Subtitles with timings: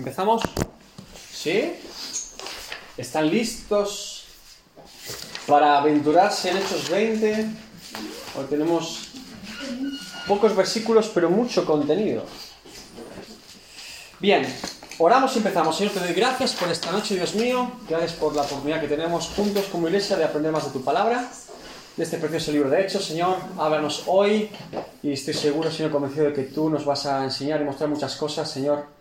[0.00, 0.40] ¿Empezamos?
[1.30, 1.74] ¿Sí?
[2.96, 4.24] ¿Están listos
[5.46, 7.46] para aventurarse en Hechos 20?
[8.38, 9.10] Hoy tenemos
[10.26, 12.24] pocos versículos, pero mucho contenido.
[14.20, 14.46] Bien,
[14.96, 15.76] oramos y empezamos.
[15.76, 17.70] Señor, te doy gracias por esta noche, Dios mío.
[17.86, 21.30] Gracias por la oportunidad que tenemos juntos como iglesia de aprender más de tu palabra,
[21.94, 23.04] de este precioso libro de Hechos.
[23.04, 24.48] Señor, háblanos hoy
[25.02, 28.16] y estoy seguro, Señor, convencido de que tú nos vas a enseñar y mostrar muchas
[28.16, 28.98] cosas, Señor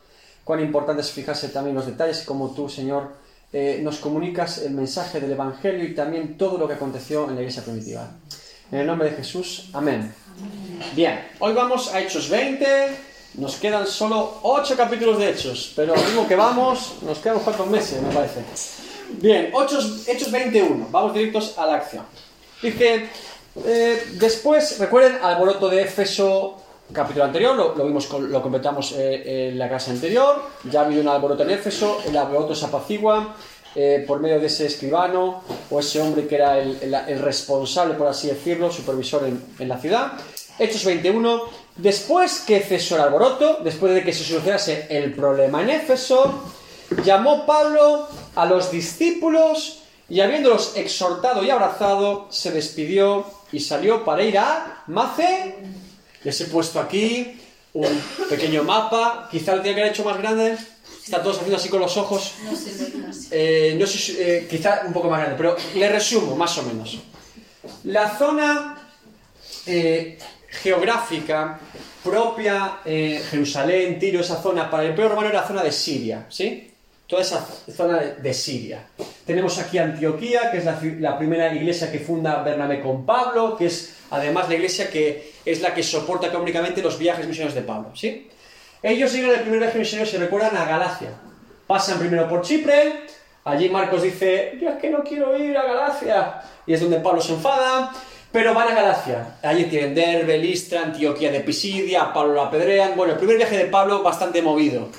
[0.49, 3.11] cuán importante es fijarse también en los detalles, como tú, Señor,
[3.53, 7.41] eh, nos comunicas el mensaje del Evangelio y también todo lo que aconteció en la
[7.41, 8.09] iglesia primitiva.
[8.71, 10.11] En el nombre de Jesús, amén.
[10.95, 12.65] Bien, hoy vamos a Hechos 20.
[13.35, 18.01] Nos quedan solo 8 capítulos de Hechos, pero mismo que vamos, nos quedan 4 meses,
[18.01, 18.39] me parece.
[19.21, 20.87] Bien, Hechos, Hechos 21.
[20.89, 22.05] Vamos directos a la acción.
[22.59, 23.07] Dice,
[23.65, 26.59] eh, después, recuerden, alboroto de Éfeso
[26.91, 31.07] capítulo anterior, lo, vimos, lo completamos eh, en la clase anterior, ya ha habido un
[31.07, 33.35] alboroto en Éfeso, el alboroto se apacigua
[33.75, 38.27] eh, por medio de ese escribano o ese hombre que era el, responsable, por así
[38.27, 40.13] decirlo, supervisor en, la ciudad.
[40.57, 41.43] Hechos 21,
[41.77, 46.43] después que cesó el alboroto, después de que se solucionase el problema en Éfeso,
[47.05, 54.23] llamó Pablo a los discípulos y habiéndolos exhortado y abrazado, se despidió y salió para
[54.23, 55.55] ir a Mace
[56.23, 57.39] les he puesto aquí
[57.73, 59.27] un pequeño mapa.
[59.31, 60.57] Quizá lo tenía que haber hecho más grande.
[61.03, 62.33] Están todos haciendo así con los ojos.
[62.43, 63.27] No sé, no sé.
[63.31, 63.79] Eh,
[64.19, 66.99] eh, quizá un poco más grande, pero le resumo más o menos.
[67.85, 68.89] La zona
[69.65, 70.17] eh,
[70.49, 71.59] geográfica
[72.03, 76.71] propia, Jerusalén, Tiro, esa zona, para el Imperio Romano era la zona de Siria, ¿sí?
[77.05, 78.87] Toda esa zona de, Siria.
[79.25, 83.65] Tenemos aquí Antioquía, que es la, la primera iglesia que funda Bernabé con Pablo, que
[83.65, 87.91] es además la iglesia que es la que soporta económicamente los viajes misioneros de Pablo.
[87.95, 88.29] ¿sí?
[88.81, 91.09] Ellos llegan el primer viaje misionero se recuerdan a Galacia.
[91.67, 93.01] Pasan primero por Chipre,
[93.43, 97.21] allí Marcos dice, yo es que no quiero ir a Galacia, y es donde Pablo
[97.21, 97.91] se enfada,
[98.31, 99.35] pero van a Galacia.
[99.43, 102.95] Allí tienen Derbe, Listra, Antioquía de Pisidia, Pablo lo apedrean.
[102.95, 104.89] Bueno, el primer viaje de Pablo bastante movido.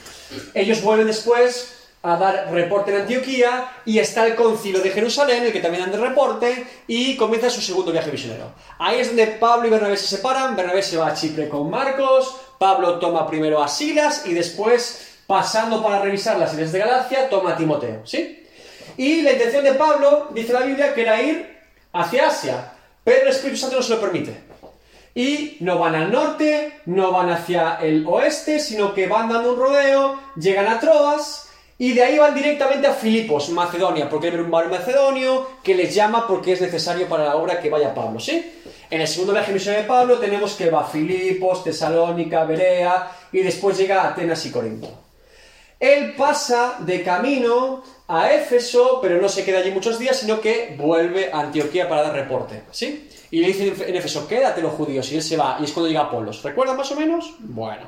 [0.55, 5.53] Ellos vuelven después a dar reporte en Antioquía y está el concilio de Jerusalén, el
[5.53, 8.53] que también anda de reporte, y comienza su segundo viaje misionero.
[8.79, 12.37] Ahí es donde Pablo y Bernabé se separan, Bernabé se va a Chipre con Marcos,
[12.59, 17.53] Pablo toma primero a Silas y después, pasando para revisar las iglesias de Galacia, toma
[17.53, 18.47] a Timoteo, ¿sí?
[18.97, 21.59] Y la intención de Pablo, dice la Biblia, que era ir
[21.93, 22.73] hacia Asia,
[23.05, 24.49] pero el Espíritu Santo no se lo permite.
[25.15, 29.59] Y no van al norte, no van hacia el oeste, sino que van dando un
[29.59, 31.50] rodeo, llegan a Troas,
[31.81, 35.95] y de ahí van directamente a Filipos, Macedonia, porque hay un barrio macedonio que les
[35.95, 38.53] llama porque es necesario para la obra que vaya Pablo, ¿sí?
[38.91, 43.39] En el segundo viaje misionero de Pablo tenemos que va a Filipos, Tesalónica, Berea y
[43.39, 44.91] después llega a Atenas y Corinto.
[45.81, 50.77] Él pasa de camino a Éfeso, pero no se queda allí muchos días, sino que
[50.79, 53.09] vuelve a Antioquía para dar reporte, ¿sí?
[53.31, 55.89] Y le dice en Éfeso, quédate los judíos, y él se va, y es cuando
[55.89, 56.43] llega Apolos.
[56.43, 57.37] ¿Recuerdan más o menos?
[57.39, 57.87] Bueno.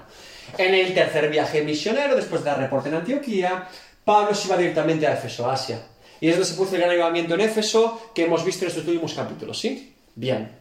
[0.59, 3.69] En el tercer viaje misionero, después de dar reporte en Antioquía,
[4.05, 5.81] Pablo se iba directamente a Éfeso, Asia.
[6.21, 8.87] Y es donde se puso el gran avivamiento en Éfeso que hemos visto en estos
[8.87, 9.95] últimos capítulos, ¿sí?
[10.15, 10.53] Bien.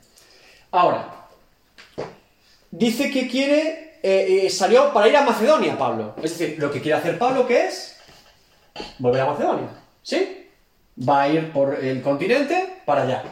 [0.72, 1.28] Ahora,
[2.72, 6.16] dice que quiere, eh, eh, salió para ir a Macedonia, Pablo.
[6.24, 7.98] Es decir, lo que quiere hacer Pablo, ¿qué es?
[9.00, 9.70] Volver a Macedonia,
[10.02, 10.48] ¿sí?
[11.08, 13.24] Va a ir por el continente para allá.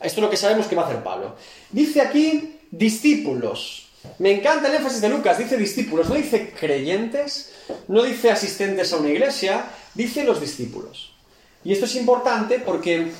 [0.00, 1.36] Esto es lo que sabemos que va a hacer Pablo.
[1.70, 3.81] Dice aquí discípulos.
[4.18, 7.52] Me encanta el énfasis de Lucas, dice discípulos, no dice creyentes,
[7.88, 11.12] no dice asistentes a una iglesia, dice los discípulos.
[11.64, 13.12] Y esto es importante porque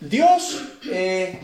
[0.00, 1.40] Dios eh,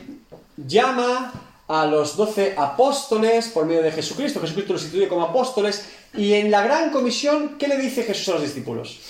[0.57, 1.33] llama
[1.69, 6.51] a los doce apóstoles por medio de Jesucristo, Jesucristo los instituye como apóstoles, y en
[6.51, 9.01] la gran comisión, ¿qué le dice Jesús a los discípulos?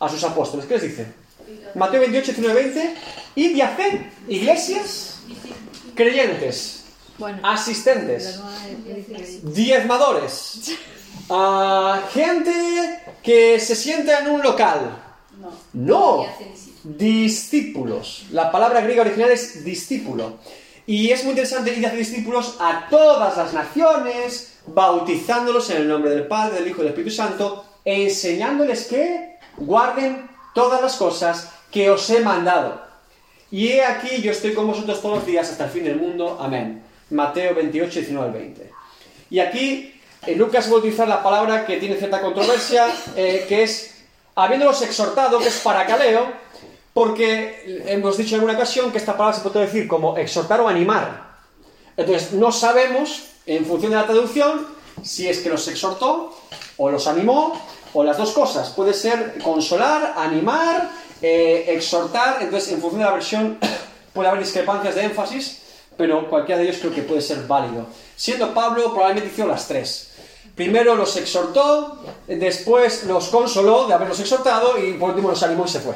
[0.00, 1.06] A sus apóstoles, ¿qué les dice?
[1.74, 2.94] Mateo 28, 19, 20,
[3.34, 5.18] y de hacer iglesias
[5.94, 6.81] creyentes
[7.42, 8.40] asistentes,
[9.42, 10.76] diezmadores,
[12.12, 14.98] gente que se sienta en un local.
[15.72, 16.26] No,
[16.84, 18.26] discípulos.
[18.30, 20.38] La palabra griega original es discípulo.
[20.86, 25.88] Y es muy interesante ir a hacer discípulos a todas las naciones, bautizándolos en el
[25.88, 30.96] nombre del Padre, del Hijo y del Espíritu Santo, e enseñándoles que guarden todas las
[30.96, 32.82] cosas que os he mandado.
[33.50, 36.38] Y he aquí, yo estoy con vosotros todos los días hasta el fin del mundo.
[36.40, 36.82] Amén.
[37.12, 38.70] Mateo 28, 19 al 20.
[39.30, 42.86] Y aquí eh, Lucas va a utilizar la palabra que tiene cierta controversia,
[43.16, 44.02] eh, que es,
[44.34, 46.32] habiéndolos exhortado, que es paracaleo,
[46.92, 50.68] porque hemos dicho en alguna ocasión que esta palabra se puede decir como exhortar o
[50.68, 51.32] animar.
[51.96, 54.66] Entonces, no sabemos, en función de la traducción,
[55.02, 56.36] si es que los exhortó
[56.76, 57.60] o los animó
[57.94, 58.70] o las dos cosas.
[58.70, 62.42] Puede ser consolar, animar, eh, exhortar.
[62.42, 63.58] Entonces, en función de la versión
[64.12, 65.61] puede haber discrepancias de énfasis,
[65.96, 67.86] pero cualquiera de ellos creo que puede ser válido.
[68.16, 70.12] Siendo Pablo, probablemente hizo las tres.
[70.54, 75.68] Primero los exhortó, después los consoló de haberlos exhortado y por último los animó y
[75.68, 75.94] se fue.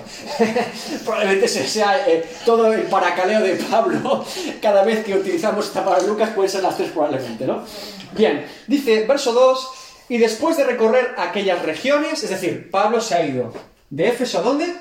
[1.04, 4.24] Probablemente sea eh, todo el paracaleo de Pablo.
[4.62, 7.64] Cada vez que utilizamos esta palabra Lucas pueden ser las tres probablemente, ¿no?
[8.12, 9.68] Bien, dice verso 2,
[10.08, 13.52] y después de recorrer aquellas regiones, es decir, Pablo se ha ido
[13.90, 14.74] de Éfeso a dónde?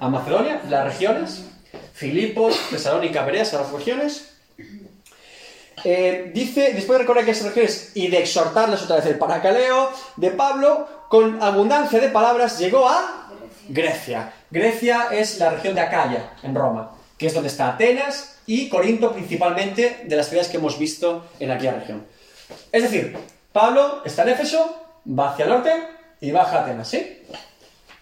[0.00, 1.44] A Macedonia, las regiones,
[1.92, 4.31] Filipos, Tesalónica, Bereas, a las regiones,
[5.84, 9.90] eh, dice, después de recordar que esas regiones y de exhortarles otra vez el paracaleo
[10.16, 13.30] de Pablo, con abundancia de palabras llegó a
[13.68, 14.32] Grecia.
[14.50, 19.12] Grecia es la región de Acaya, en Roma, que es donde está Atenas y Corinto
[19.12, 22.06] principalmente, de las ciudades que hemos visto en aquella región.
[22.70, 23.16] Es decir,
[23.52, 24.76] Pablo está en Éfeso,
[25.06, 25.72] va hacia el norte
[26.20, 27.22] y baja a Atenas, ¿sí?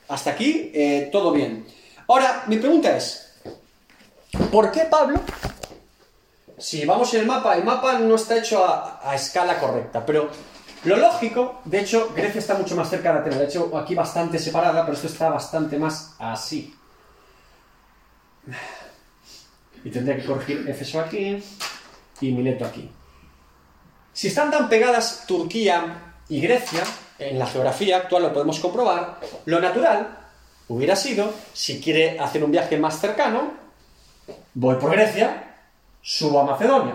[0.09, 1.67] Hasta aquí eh, todo bien.
[2.09, 3.35] Ahora, mi pregunta es,
[4.51, 5.21] ¿por qué Pablo
[6.61, 10.29] si vamos en el mapa, el mapa no está hecho a, escala correcta, pero
[10.85, 14.39] lo lógico, de hecho, Grecia está mucho más cerca de Atenas, de hecho, aquí bastante
[14.39, 16.75] separada, pero esto está bastante más así.
[19.83, 21.43] Y tendría que corregir Éfeso aquí
[22.21, 22.91] y Mileto aquí.
[24.13, 26.83] Si están tan pegadas Turquía y Grecia,
[27.19, 30.19] en la geografía actual lo podemos comprobar, lo natural
[30.69, 33.53] hubiera sido, si quiere hacer un viaje más cercano,
[34.55, 35.50] voy por Grecia,
[36.03, 36.95] subo a Macedonia.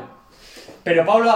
[0.83, 1.33] Pero Pablo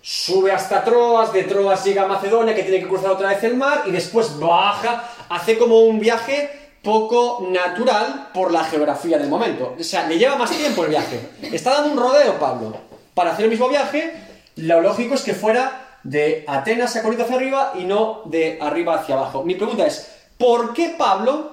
[0.00, 3.56] sube hasta Troas, de Troas llega a Macedonia, que tiene que cruzar otra vez el
[3.56, 6.50] mar, y después baja, hace como un viaje
[6.82, 9.76] poco natural por la geografía del momento.
[9.78, 11.20] O sea, le lleva más tiempo el viaje.
[11.42, 12.76] Está dando un rodeo Pablo.
[13.14, 14.14] Para hacer el mismo viaje,
[14.56, 18.96] lo lógico es que fuera de Atenas a Corinto hacia arriba y no de arriba
[18.96, 19.42] hacia abajo.
[19.44, 21.52] Mi pregunta es, ¿por qué Pablo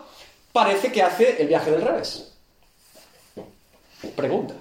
[0.52, 2.31] parece que hace el viaje del revés?
[4.16, 4.54] Pregunta.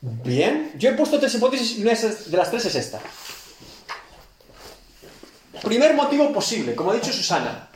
[0.00, 3.00] Bien, yo he puesto tres hipótesis y una de las tres es esta.
[5.62, 7.68] Primer motivo posible, como ha dicho Susana.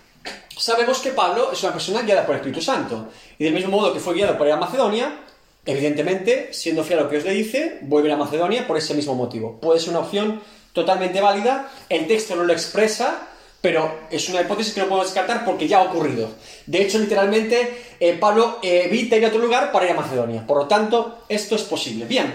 [0.57, 3.11] Sabemos que Pablo es una persona guiada por el Espíritu Santo.
[3.39, 5.21] Y del mismo modo que fue guiado por ir a Macedonia,
[5.65, 9.15] evidentemente, siendo fiel a lo que os le dice, vuelve a Macedonia por ese mismo
[9.15, 9.61] motivo.
[9.61, 11.71] Puede ser una opción totalmente válida.
[11.89, 13.29] El texto no lo expresa,
[13.67, 16.31] pero es una hipótesis que no podemos descartar porque ya ha ocurrido.
[16.67, 20.47] De hecho, literalmente, eh, Pablo evita ir a otro lugar para ir a Macedonia.
[20.47, 22.05] Por lo tanto, esto es posible.
[22.05, 22.33] Bien,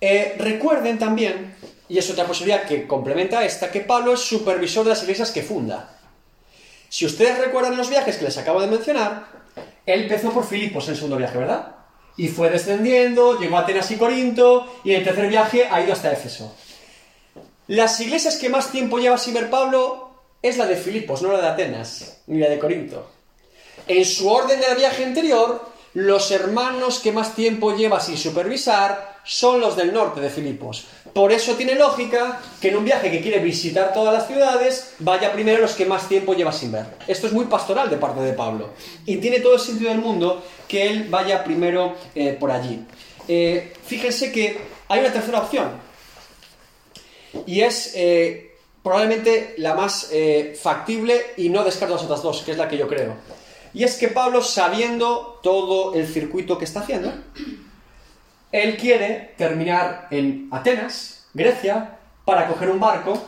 [0.00, 1.54] eh, recuerden también,
[1.88, 5.44] y es otra posibilidad que complementa esta, que Pablo es supervisor de las iglesias que
[5.44, 6.00] funda.
[6.88, 9.26] Si ustedes recuerdan los viajes que les acabo de mencionar,
[9.86, 11.76] él empezó por Filipos en el segundo viaje, ¿verdad?
[12.16, 15.92] Y fue descendiendo, llegó a Atenas y Corinto, y en el tercer viaje ha ido
[15.92, 16.52] hasta Éfeso.
[17.68, 20.05] Las iglesias que más tiempo lleva sin ver Pablo
[20.46, 23.10] es la de Filipos, no la de Atenas, ni la de Corinto.
[23.86, 29.60] En su orden del viaje anterior, los hermanos que más tiempo lleva sin supervisar son
[29.60, 30.86] los del norte de Filipos.
[31.12, 35.32] Por eso tiene lógica que en un viaje que quiere visitar todas las ciudades, vaya
[35.32, 36.86] primero los que más tiempo lleva sin ver.
[37.08, 38.70] Esto es muy pastoral de parte de Pablo.
[39.04, 42.84] Y tiene todo el sentido del mundo que él vaya primero eh, por allí.
[43.26, 45.70] Eh, fíjense que hay una tercera opción.
[47.46, 48.45] Y es eh,
[48.86, 52.76] probablemente la más eh, factible y no descarto las otras dos, que es la que
[52.76, 53.16] yo creo.
[53.74, 57.12] Y es que Pablo, sabiendo todo el circuito que está haciendo,
[58.52, 63.20] él quiere terminar en Atenas, Grecia, para coger un barco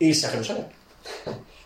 [0.00, 0.64] e irse a Jerusalén.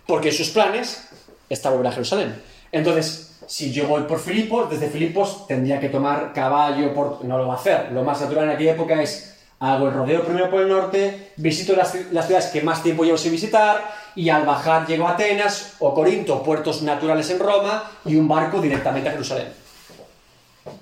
[0.04, 1.10] Porque sus planes
[1.48, 2.42] está volver a Jerusalén.
[2.72, 7.24] Entonces, si yo voy por Filipos, desde Filipos tendría que tomar caballo, por...
[7.24, 7.92] no lo va a hacer.
[7.92, 9.32] Lo más natural en aquella época es
[9.70, 13.30] hago el rodeo primero por el norte, visito las, ciudades que más tiempo llevo sin
[13.30, 18.26] visitar y al bajar llego a Atenas o Corinto, puertos naturales en Roma y un
[18.26, 19.52] barco directamente a Jerusalén.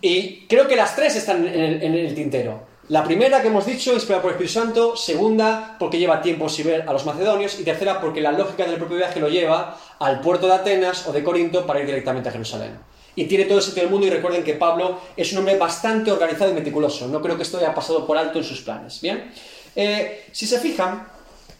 [0.00, 2.68] Y creo que las tres están en el, tintero.
[2.88, 4.96] La primera que hemos dicho, inspirada por el Espíritu Santo.
[4.96, 7.58] Segunda, porque lleva tiempo sin ver a los macedonios.
[7.60, 11.12] Y tercera, porque la lógica del propio viaje lo lleva al puerto de Atenas o
[11.12, 12.89] de Corinto para ir directamente a Jerusalén
[13.20, 16.10] y tiene todo el sentido del mundo y recuerden que Pablo es un hombre bastante
[16.10, 17.06] organizado y meticuloso.
[17.06, 18.98] No creo que esto haya pasado por alto en sus planes.
[19.02, 19.30] Bien,
[19.76, 21.06] eh, si se fijan,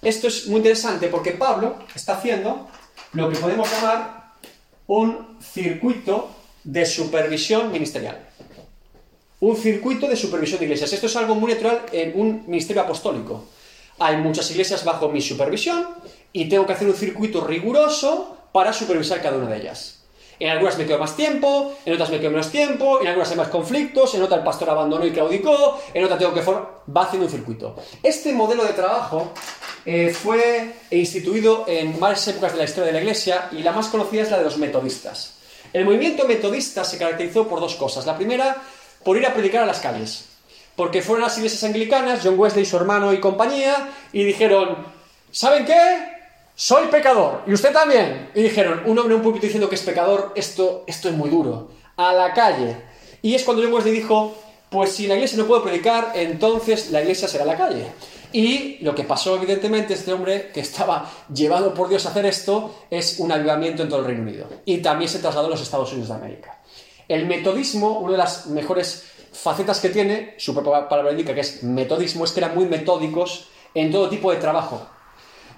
[0.01, 2.67] esto es muy interesante porque Pablo está haciendo
[3.13, 4.31] lo que podemos llamar
[4.87, 6.31] un circuito
[6.65, 8.19] de supervisión ministerial.
[9.41, 10.95] Un circuito de supervisión de iglesias.
[10.95, 13.45] Esto es algo muy natural en un ministerio apostólico.
[13.99, 15.89] Hay muchas iglesias bajo mi supervisión
[16.33, 20.00] y tengo que hacer un circuito riguroso para supervisar cada una de ellas.
[20.41, 23.37] En algunas me quedo más tiempo, en otras me quedo menos tiempo, en algunas hay
[23.37, 26.81] más conflictos, en otras el pastor abandonó y claudicó, en otras tengo que formar...
[26.97, 27.77] Va haciendo un circuito.
[28.03, 29.33] Este modelo de trabajo
[29.85, 33.89] eh, fue instituido en varias épocas de la historia de la Iglesia y la más
[33.89, 35.35] conocida es la de los metodistas.
[35.75, 38.07] El movimiento metodista se caracterizó por dos cosas.
[38.07, 38.57] La primera,
[39.05, 40.25] por ir a predicar a las calles.
[40.75, 44.87] Porque fueron las iglesias anglicanas, John Wesley, su hermano y compañía, y dijeron,
[45.31, 46.10] ¿saben qué?
[46.61, 47.43] Soy pecador.
[47.47, 48.29] Y usted también.
[48.35, 51.31] Y dijeron, un hombre en un púlpito diciendo que es pecador, esto, esto es muy
[51.31, 51.71] duro.
[51.97, 52.77] A la calle.
[53.23, 54.37] Y es cuando John Wesley dijo,
[54.69, 57.87] pues si la iglesia no puede predicar, entonces la iglesia será la calle.
[58.35, 62.85] Y lo que pasó, evidentemente, este hombre que estaba llevado por Dios a hacer esto,
[62.91, 64.47] es un avivamiento en todo el Reino Unido.
[64.67, 66.61] Y también se trasladó a los Estados Unidos de América.
[67.09, 71.63] El metodismo, una de las mejores facetas que tiene, su propia palabra indica que es
[71.63, 74.87] metodismo, es que eran muy metódicos en todo tipo de trabajo.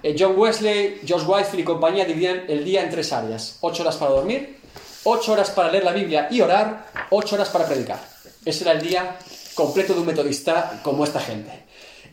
[0.03, 3.57] Eh, John Wesley, George Whitefield y compañía dividían el día en tres áreas.
[3.61, 4.57] Ocho horas para dormir,
[5.05, 7.99] ocho horas para leer la Biblia y orar, ocho horas para predicar.
[8.43, 9.17] Ese era el día
[9.55, 11.63] completo de un metodista como esta gente.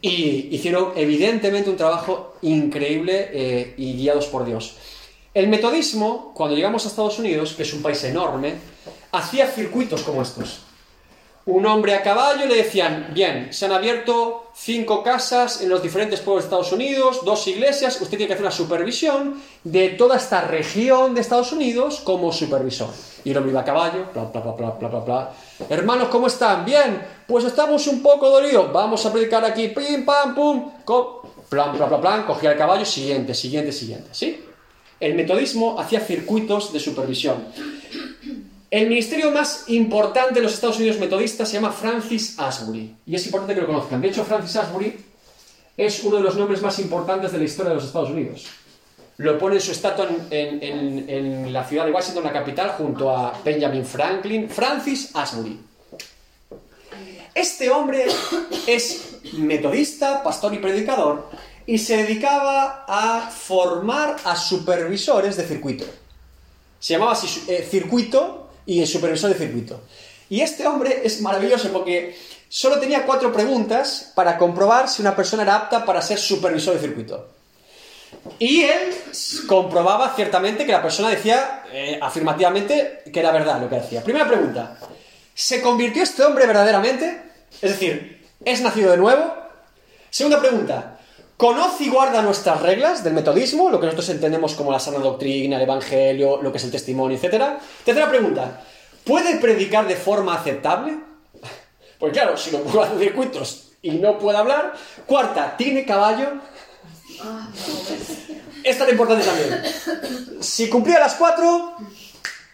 [0.01, 4.77] Y hicieron evidentemente un trabajo increíble eh, y guiados por Dios.
[5.35, 8.55] El metodismo, cuando llegamos a Estados Unidos, que es un país enorme,
[9.13, 10.61] hacía circuitos como estos.
[11.47, 16.21] Un hombre a caballo le decían, bien, se han abierto cinco casas en los diferentes
[16.21, 20.43] pueblos de Estados Unidos, dos iglesias, usted tiene que hacer una supervisión de toda esta
[20.43, 22.91] región de Estados Unidos como supervisor.
[23.25, 25.31] Y el hombre iba a caballo, bla, bla, bla, bla, bla, bla,
[25.71, 26.67] Hermanos, ¿cómo están?
[26.67, 28.71] Bien, pues estamos un poco dolidos.
[28.71, 30.71] Vamos a predicar aquí, pim, pam, pum,
[31.49, 34.45] plan, plan, plan, plan, cogía el caballo, siguiente, siguiente, siguiente, ¿sí?
[35.01, 37.47] El metodismo hacía circuitos de supervisión.
[38.71, 42.97] El ministerio más importante de los Estados Unidos metodistas se llama Francis Asbury.
[43.05, 44.01] Y es importante que lo conozcan.
[44.01, 44.97] De hecho, Francis Asbury
[45.77, 48.47] es uno de los nombres más importantes de la historia de los Estados Unidos
[49.21, 53.85] lo pone en su estatua en, la ciudad de Washington, la capital, junto a Benjamin
[53.85, 55.61] Franklin, Francis Asbury.
[57.35, 58.07] Este hombre
[58.67, 61.29] es metodista, pastor y predicador,
[61.67, 65.85] y se dedicaba a formar a supervisores de circuito.
[66.79, 69.81] Se llamaba así eh, circuito y el supervisor de circuito.
[70.29, 72.17] Y este hombre es maravilloso porque
[72.49, 76.81] solo tenía cuatro preguntas para comprobar si una persona era apta para ser supervisor de
[76.81, 77.31] circuito.
[78.39, 78.95] Y él
[79.49, 84.05] comprobaba ciertamente que la persona decía eh, afirmativamente que era verdad lo que decía.
[84.05, 84.79] Primera pregunta,
[85.35, 87.23] ¿se convirtió este hombre verdaderamente?
[87.61, 89.35] Es decir, ¿es nacido de nuevo?
[90.11, 91.00] Segunda pregunta,
[91.41, 95.57] ¿conoce y guarda nuestras reglas del metodismo, lo que nosotros entendemos como la sana doctrina,
[95.57, 97.59] el evangelio, lo que es el testimonio, etcétera?
[97.83, 98.61] Tercera pregunta,
[99.05, 100.99] ¿puede predicar de forma aceptable?
[101.99, 104.75] Pues claro, si no puede hacer circuitos y no puede hablar.
[105.07, 106.29] Cuarta, ¿tiene caballo?
[108.63, 109.63] Esta es importante también.
[110.41, 111.75] Si cumplía las cuatro,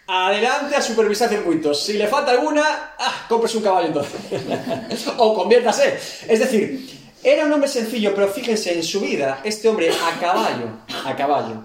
[0.07, 1.83] adelante a supervisar circuitos.
[1.83, 5.09] Si le falta alguna, ah, un caballo entonces.
[5.17, 5.99] o conviértase.
[6.29, 6.97] Es decir,
[7.29, 10.69] era un hombre sencillo, pero fíjense, en su vida, este hombre a caballo,
[11.05, 11.65] a caballo,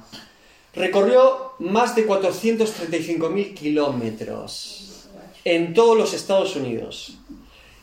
[0.74, 5.08] recorrió más de 435.000 kilómetros
[5.46, 7.18] en todos los Estados Unidos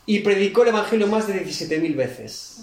[0.05, 2.59] y predicó el Evangelio más de 17.000 veces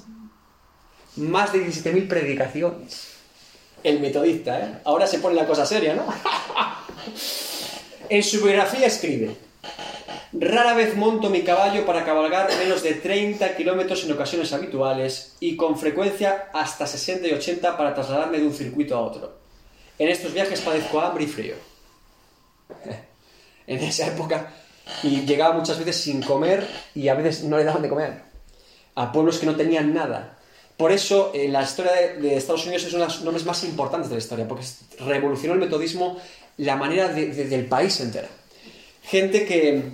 [1.16, 3.14] más de 17.000 predicaciones.
[3.82, 4.78] El metodista, ¿eh?
[4.85, 6.06] Ahora se pone la cosa seria, ¿no?
[8.08, 9.37] en su biografía escribe,
[10.33, 15.56] rara vez monto mi caballo para cabalgar menos de 30 kilómetros en ocasiones habituales y
[15.56, 19.38] con frecuencia hasta 60 y 80 para trasladarme de un circuito a otro.
[19.99, 21.54] En estos viajes padezco hambre y frío.
[23.66, 24.52] en esa época
[25.02, 28.23] y llegaba muchas veces sin comer y a veces no le daban de comer.
[28.95, 30.38] A pueblos que no tenían nada.
[30.76, 34.11] Por eso, en la historia de, Estados Unidos es uno de los nombres más importantes
[34.11, 34.64] de la historia, porque
[35.00, 36.18] revolucionó el metodismo
[36.59, 38.28] la manera del país entero.
[39.02, 39.92] Gente que,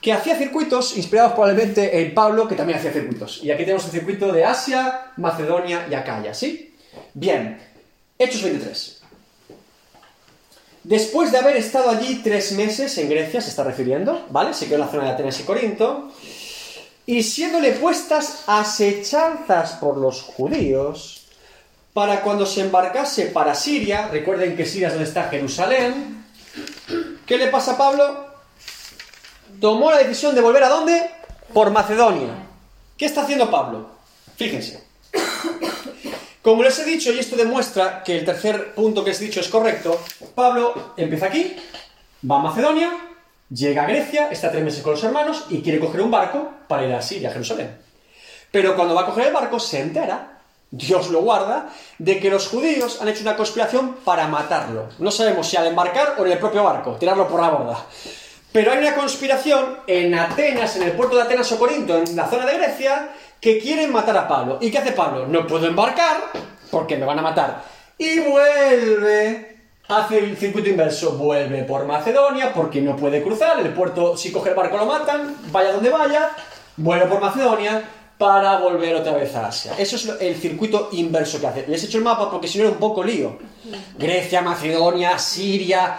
[0.00, 3.42] que hacía circuitos inspirados probablemente en Pablo, que también hacía circuitos.
[3.42, 6.74] Y aquí tenemos el circuito de Asia, Macedonia y Acaya, ¿sí?
[7.14, 7.60] Bien,
[8.18, 9.02] Hechos 23.
[10.84, 14.54] Después de haber estado allí tres meses en Grecia, se está refiriendo, ¿vale?
[14.54, 16.12] Se quedó en la zona de Atenas y Corinto
[17.08, 21.22] y siéndole puestas asechanzas por los judíos,
[21.94, 26.24] para cuando se embarcase para Siria, recuerden que Siria es donde está Jerusalén,
[27.26, 28.27] ¿qué le pasa a Pablo?
[29.60, 31.10] Tomó la decisión de volver a dónde?
[31.52, 32.34] Por Macedonia.
[32.96, 33.90] ¿Qué está haciendo Pablo?
[34.36, 34.82] Fíjense.
[36.42, 39.40] Como les he dicho, y esto demuestra que el tercer punto que les he dicho
[39.40, 40.00] es correcto,
[40.34, 41.56] Pablo empieza aquí,
[42.28, 42.90] va a Macedonia,
[43.50, 46.84] Llega a Grecia, está tres meses con los hermanos y quiere coger un barco para
[46.84, 47.78] ir a Siria, a Jerusalén.
[48.50, 50.34] Pero cuando va a coger el barco se entera
[50.70, 54.90] Dios lo guarda, de que los judíos han hecho una conspiración para matarlo.
[54.98, 57.86] No sabemos si al embarcar o en el propio barco, tirarlo por la borda.
[58.52, 62.28] Pero hay una conspiración en Atenas, en el puerto de Atenas o Corinto, en la
[62.28, 64.58] zona de Grecia, que quieren matar a Pablo.
[64.60, 65.26] ¿Y qué hace Pablo?
[65.26, 66.16] No puedo embarcar
[66.70, 67.62] porque me van a matar.
[67.98, 69.56] Y vuelve,
[69.88, 74.50] hace el circuito inverso, vuelve por Macedonia porque no puede cruzar, el puerto si coge
[74.50, 76.30] el barco lo matan, vaya donde vaya,
[76.76, 77.82] vuelve por Macedonia
[78.16, 79.72] para volver otra vez a Asia.
[79.78, 81.66] Eso es el circuito inverso que hace.
[81.68, 83.38] Les he hecho el mapa porque si no era un poco lío.
[83.96, 85.96] Grecia, Macedonia, Siria.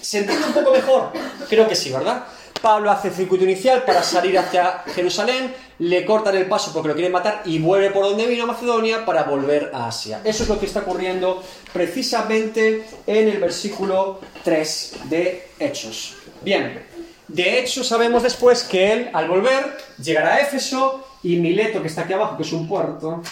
[0.00, 1.12] ¿Se entiende un poco mejor?
[1.48, 2.24] Creo que sí, ¿verdad?
[2.64, 6.94] Pablo hace el circuito inicial para salir hacia Jerusalén, le cortan el paso porque lo
[6.94, 10.22] quieren matar y vuelve por donde vino a Macedonia para volver a Asia.
[10.24, 11.42] Eso es lo que está ocurriendo
[11.74, 16.16] precisamente en el versículo 3 de Hechos.
[16.42, 16.82] Bien,
[17.28, 22.02] de hecho sabemos después que él, al volver, llegará a Éfeso y Mileto, que está
[22.02, 23.22] aquí abajo, que es un puerto,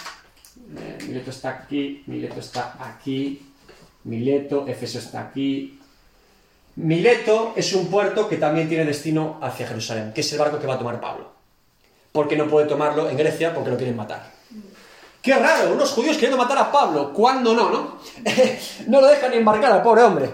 [0.77, 3.41] eh, Mileto está aquí, Mileto está aquí,
[4.03, 5.79] Mileto, Éfeso está aquí.
[6.75, 10.67] Mileto es un puerto que también tiene destino hacia Jerusalén, que es el barco que
[10.67, 11.31] va a tomar Pablo.
[12.11, 14.31] Porque no puede tomarlo en Grecia porque lo quieren matar.
[15.21, 17.13] Qué raro, unos judíos queriendo matar a Pablo.
[17.13, 17.97] ¿Cuándo no, no?
[18.87, 20.29] no lo dejan embarcar al pobre hombre.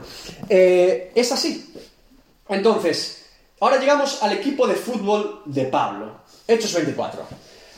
[0.50, 1.74] Eh, es así.
[2.48, 3.26] Entonces,
[3.60, 6.22] ahora llegamos al equipo de fútbol de Pablo.
[6.48, 7.22] Hechos 24.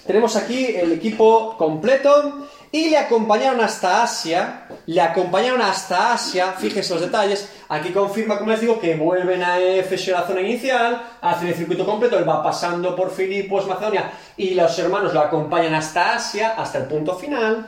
[0.07, 4.67] Tenemos aquí el equipo completo y le acompañaron hasta Asia.
[4.85, 7.49] Le acompañaron hasta Asia, fíjense los detalles.
[7.69, 11.85] Aquí confirma, como les digo, que vuelven a Efesio, la zona inicial, hacen el circuito
[11.85, 16.79] completo, él va pasando por Filipos, Macedonia, y los hermanos lo acompañan hasta Asia, hasta
[16.79, 17.67] el punto final.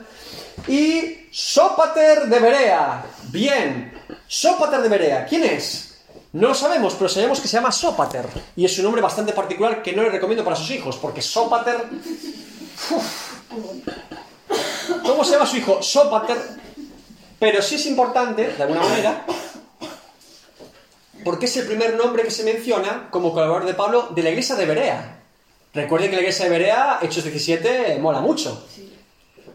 [0.68, 3.04] Y Sópater de Berea.
[3.30, 3.92] Bien,
[4.26, 5.26] Sópater de Berea.
[5.26, 5.98] ¿Quién es?
[6.32, 8.26] No lo sabemos, pero sabemos que se llama Sópater.
[8.56, 11.76] Y es un nombre bastante particular que no le recomiendo para sus hijos, porque Sópater.
[15.04, 15.82] ¿Cómo se llama su hijo?
[15.82, 16.36] Sópater.
[17.38, 19.24] Pero sí es importante, de alguna manera,
[21.24, 24.56] porque es el primer nombre que se menciona como colaborador de Pablo de la iglesia
[24.56, 25.20] de Berea.
[25.74, 28.66] Recuerden que la iglesia de Berea, Hechos 17, mola mucho.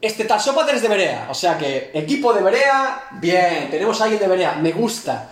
[0.01, 4.05] Este tal Sópater es de Berea, o sea que equipo de Berea, bien, tenemos a
[4.05, 5.31] alguien de Berea, me gusta.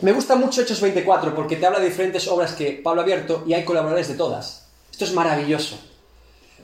[0.00, 3.44] Me gusta mucho Hechos 24 porque te habla de diferentes obras que Pablo ha abierto
[3.46, 4.66] y hay colaboradores de todas.
[4.90, 5.78] Esto es maravilloso.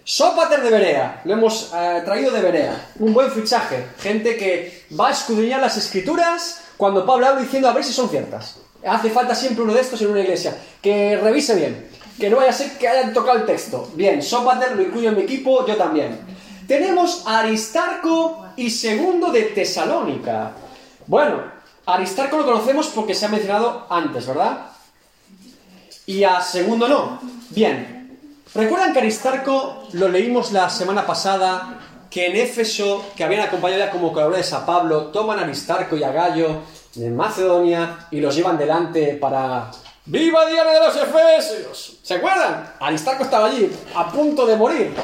[0.04, 2.90] Sópater de Berea, lo hemos eh, traído de Berea.
[2.98, 3.86] Un buen fichaje.
[3.98, 8.10] Gente que va a escudriñar las escrituras cuando Pablo habla diciendo a ver si son
[8.10, 8.56] ciertas.
[8.86, 10.54] Hace falta siempre uno de estos en una iglesia.
[10.82, 11.88] Que revise bien.
[12.20, 13.90] Que no vaya a ser que hayan tocado el texto.
[13.94, 16.20] Bien, Sópater lo incluyo en mi equipo, yo también.
[16.68, 20.52] Tenemos Aristarco y segundo de Tesalónica.
[21.06, 21.44] Bueno,
[21.86, 24.66] Aristarco lo conocemos porque se ha mencionado antes, ¿verdad?
[26.04, 27.20] Y a segundo no.
[27.48, 27.93] Bien.
[28.54, 31.80] ¿Recuerdan que Aristarco lo leímos la semana pasada?
[32.08, 36.04] Que en Éfeso, que habían acompañado ya como colaboradores a Pablo, toman a Aristarco y
[36.04, 36.60] a Gallo
[36.94, 39.72] de Macedonia y los llevan delante para.
[40.04, 41.98] ¡Viva Diana de los Efesios!
[42.00, 42.74] ¿Se acuerdan?
[42.78, 44.94] Aristarco estaba allí, a punto de morir.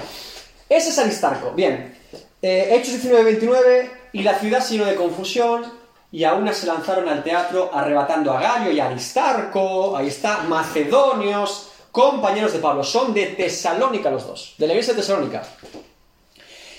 [0.69, 1.51] Ese es Aristarco.
[1.51, 1.99] Bien.
[2.41, 5.65] Eh, Hechos 19-29 y la ciudad sino de confusión
[6.13, 11.70] y aún se lanzaron al teatro arrebatando a Gallo y a Aristarco, ahí está, macedonios,
[11.91, 15.43] compañeros de Pablo, son de Tesalónica los dos, de la iglesia de Tesalónica.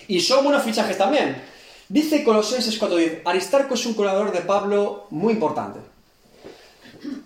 [0.07, 1.41] Y son buenos fichajes también.
[1.87, 5.79] Dice Colosenses 4.10, Aristarco es un colaborador de Pablo muy importante.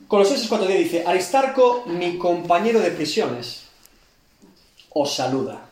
[0.08, 3.63] Colosenses 4.10 dice, Aristarco, mi compañero de prisiones,
[4.89, 5.69] os saluda.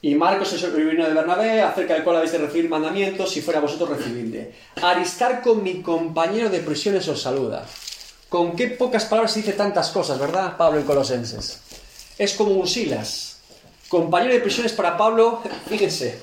[0.00, 3.40] Y Marcos es el sobrino de Bernabé, acerca del cual habéis de recibir mandamientos, si
[3.40, 4.54] fuera vosotros recibidle.
[4.80, 7.66] Aristarco, mi compañero de prisiones, os saluda.
[8.28, 11.60] Con qué pocas palabras se dice tantas cosas, ¿verdad, Pablo en Colosenses?
[12.18, 13.38] Es como un Silas.
[13.88, 16.18] Compañero de prisiones para Pablo, fíjense,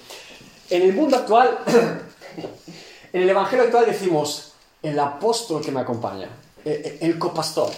[0.69, 1.57] en el mundo actual,
[3.13, 6.27] en el Evangelio actual decimos, el apóstol que me acompaña,
[6.63, 7.71] eh, eh, el copastor,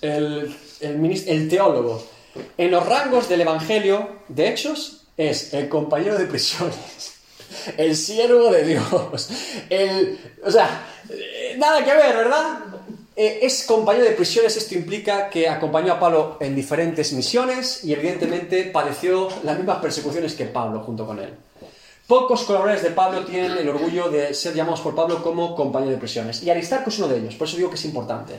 [0.00, 2.06] el, el, el teólogo,
[2.56, 7.14] en los rangos del Evangelio, de Hechos, es el compañero de prisiones,
[7.76, 9.28] el siervo de Dios,
[9.70, 10.20] el...
[10.44, 10.86] O sea,
[11.56, 12.58] nada que ver, ¿verdad?
[13.16, 17.92] Eh, es compañero de prisiones, esto implica que acompañó a Pablo en diferentes misiones y
[17.92, 21.32] evidentemente padeció las mismas persecuciones que Pablo junto con él.
[22.08, 25.98] Pocos colaboradores de Pablo tienen el orgullo de ser llamados por Pablo como compañero de
[25.98, 26.42] prisiones.
[26.42, 28.34] Y Aristarco es uno de ellos, por eso digo que es importante.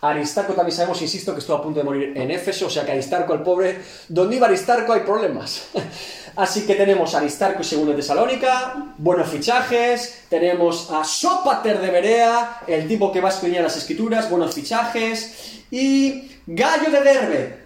[0.00, 2.92] Aristarco también sabemos, insisto, que estuvo a punto de morir en Éfeso, o sea que
[2.92, 5.68] Aristarco, el pobre, donde iba Aristarco hay problemas.
[6.36, 11.90] Así que tenemos a Aristarco y segundo de Tesalónica, buenos fichajes, tenemos a Sópater de
[11.90, 17.58] Berea, el tipo que va a estudiar las escrituras, buenos fichajes, y Gallo de Derbe,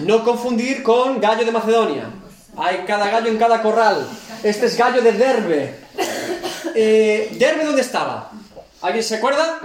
[0.00, 2.10] no confundir con Gallo de Macedonia.
[2.56, 4.06] Hay cada gallo en cada corral.
[4.42, 5.74] Este es gallo de Derbe.
[6.74, 8.30] Eh, ¿Derbe dónde estaba?
[8.82, 9.60] ¿Alguien se acuerda?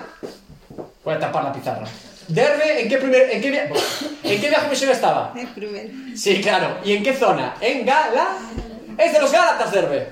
[1.04, 1.86] Voy a tapar la pizarra.
[2.28, 3.70] ¿Derbe en qué, primer, en qué, via-
[4.24, 5.34] en qué viaje misionero estaba?
[5.38, 5.90] El primero.
[6.16, 6.78] Sí, claro.
[6.84, 7.56] ¿Y en qué zona?
[7.62, 8.38] En Gala.
[8.98, 10.10] Es de los Gálatas, Derbe.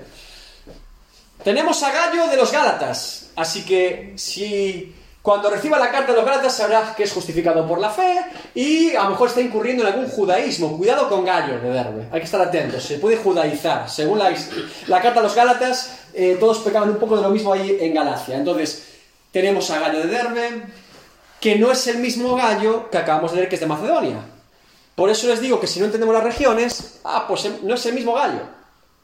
[1.44, 3.28] Tenemos a Gallo de los Gálatas.
[3.36, 7.80] Así que si cuando reciba la carta de los Gálatas sabrá que es justificado por
[7.80, 8.18] la fe
[8.56, 10.76] y a lo mejor está incurriendo en algún judaísmo.
[10.78, 12.08] Cuidado con Gallo de Derbe.
[12.12, 12.84] Hay que estar atentos.
[12.84, 13.90] Se puede judaizar.
[13.90, 14.34] Según la,
[14.88, 17.94] la carta de los Gálatas, eh, todos pecaban un poco de lo mismo ahí en
[17.94, 18.38] Galacia.
[18.38, 18.87] Entonces,
[19.38, 20.64] tenemos a Gallo de Derbe,
[21.40, 24.18] que no es el mismo Gallo que acabamos de leer que es de Macedonia.
[24.96, 27.86] Por eso les digo que si no entendemos las regiones, ah, pues em- no es
[27.86, 28.40] el mismo gallo,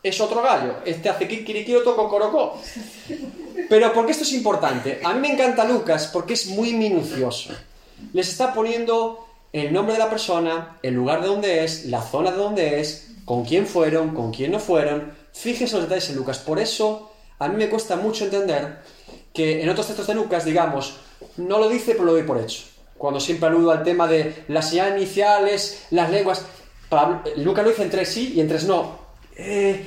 [0.02, 0.78] es otro gallo.
[0.86, 2.60] Este hace kikiriki, otro cocorocó.
[3.70, 5.00] Pero ¿por qué esto es importante?
[5.04, 7.54] A mí me encanta Lucas porque es muy minucioso.
[8.12, 12.32] Les está poniendo el nombre de la persona, el lugar de donde es, la zona
[12.32, 15.14] de donde es, con quién fueron, con quién no fueron.
[15.32, 16.40] Fíjense los detalles en Lucas.
[16.40, 18.80] Por eso a mí me cuesta mucho entender
[19.34, 20.98] que en otros textos de Lucas, digamos,
[21.38, 22.64] no lo dice, pero lo doy por hecho.
[22.98, 26.46] Cuando siempre aludo al tema de las señales iniciales, las lenguas.
[26.90, 28.98] Pablo- Lucas lo dice en tres sí y en tres no.
[29.36, 29.86] Eh,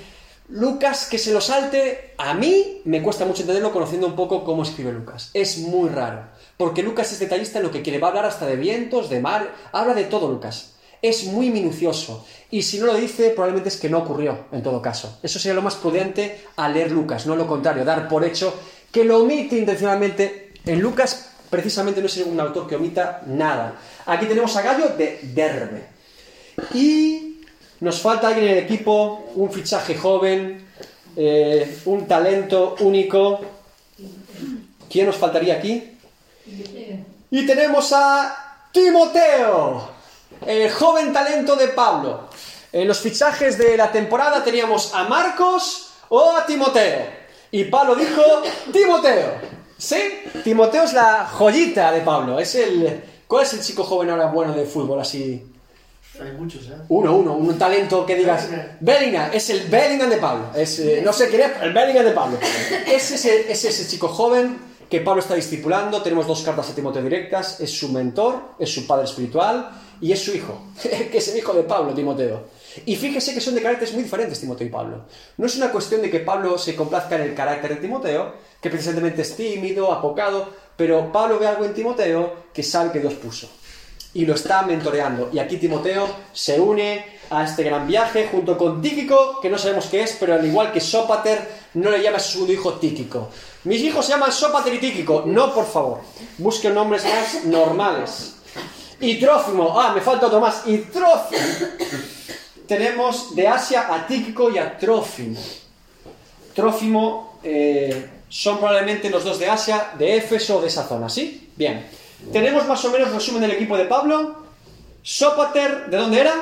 [0.48, 4.62] Lucas, que se lo salte, a mí me cuesta mucho entenderlo conociendo un poco cómo
[4.62, 5.30] escribe Lucas.
[5.34, 6.22] Es muy raro.
[6.56, 7.98] Porque Lucas es detallista en lo que quiere.
[7.98, 9.52] Va a hablar hasta de vientos, de mar.
[9.72, 10.74] Habla de todo Lucas.
[11.02, 12.24] Es muy minucioso.
[12.50, 15.18] Y si no lo dice, probablemente es que no ocurrió, en todo caso.
[15.22, 18.54] Eso sería lo más prudente al leer Lucas, no lo contrario, dar por hecho
[18.96, 20.52] que lo omite intencionalmente.
[20.64, 23.74] En Lucas, precisamente, no es un autor que omita nada.
[24.06, 25.84] Aquí tenemos a Gallo de Derbe.
[26.72, 27.42] Y
[27.80, 30.66] nos falta alguien en el equipo, un fichaje joven,
[31.14, 33.40] eh, un talento único.
[34.88, 35.98] ¿Quién nos faltaría aquí?
[37.30, 39.90] Y tenemos a Timoteo,
[40.46, 42.30] el joven talento de Pablo.
[42.72, 47.25] En los fichajes de la temporada teníamos a Marcos o a Timoteo.
[47.50, 48.22] Y Pablo dijo
[48.72, 49.32] Timoteo.
[49.78, 49.96] ¿Sí?
[50.42, 52.38] Timoteo es la joyita de Pablo.
[52.38, 53.02] Es el.
[53.26, 55.44] ¿Cuál es el chico joven ahora bueno de fútbol así?
[56.20, 56.76] Hay muchos, ¿eh?
[56.88, 58.48] Uno, uno, un talento que digas.
[58.80, 59.30] Bellingham.
[59.32, 60.46] Es el Bellingham de Pablo.
[60.54, 62.38] Es, eh, no sé quién es, el Bellingham de Pablo.
[62.86, 66.00] Es ese, es ese chico joven que Pablo está discipulando.
[66.02, 67.60] Tenemos dos cartas a Timoteo directas.
[67.60, 71.52] Es su mentor, es su padre espiritual y es su hijo, que es el hijo
[71.52, 72.44] de Pablo, Timoteo.
[72.84, 75.04] Y fíjese que son de caracteres muy diferentes Timoteo y Pablo.
[75.38, 78.70] No es una cuestión de que Pablo se complazca en el carácter de Timoteo, que
[78.70, 83.48] precisamente es tímido, apocado, pero Pablo ve algo en Timoteo que sabe que Dios puso
[84.16, 85.28] y lo está mentoreando.
[85.30, 89.86] Y aquí Timoteo se une a este gran viaje junto con Tíquico, que no sabemos
[89.86, 93.28] qué es, pero al igual que Sópater, no le llama a su hijo Tíquico.
[93.64, 95.24] Mis hijos se llaman Sópater y Tíquico.
[95.26, 96.00] No, por favor.
[96.38, 98.35] Busquen nombres más normales.
[99.00, 99.78] Y Trófimo.
[99.78, 100.62] Ah, me falta otro más.
[100.66, 101.40] Y Trófimo.
[102.66, 105.38] Tenemos de Asia a Tíquico y a Trófimo.
[106.54, 111.50] Trófimo eh, son probablemente los dos de Asia, de Éfeso o de esa zona, ¿sí?
[111.54, 111.86] Bien.
[112.32, 114.46] Tenemos más o menos resumen del equipo de Pablo.
[115.02, 116.34] Sópater, ¿de dónde era?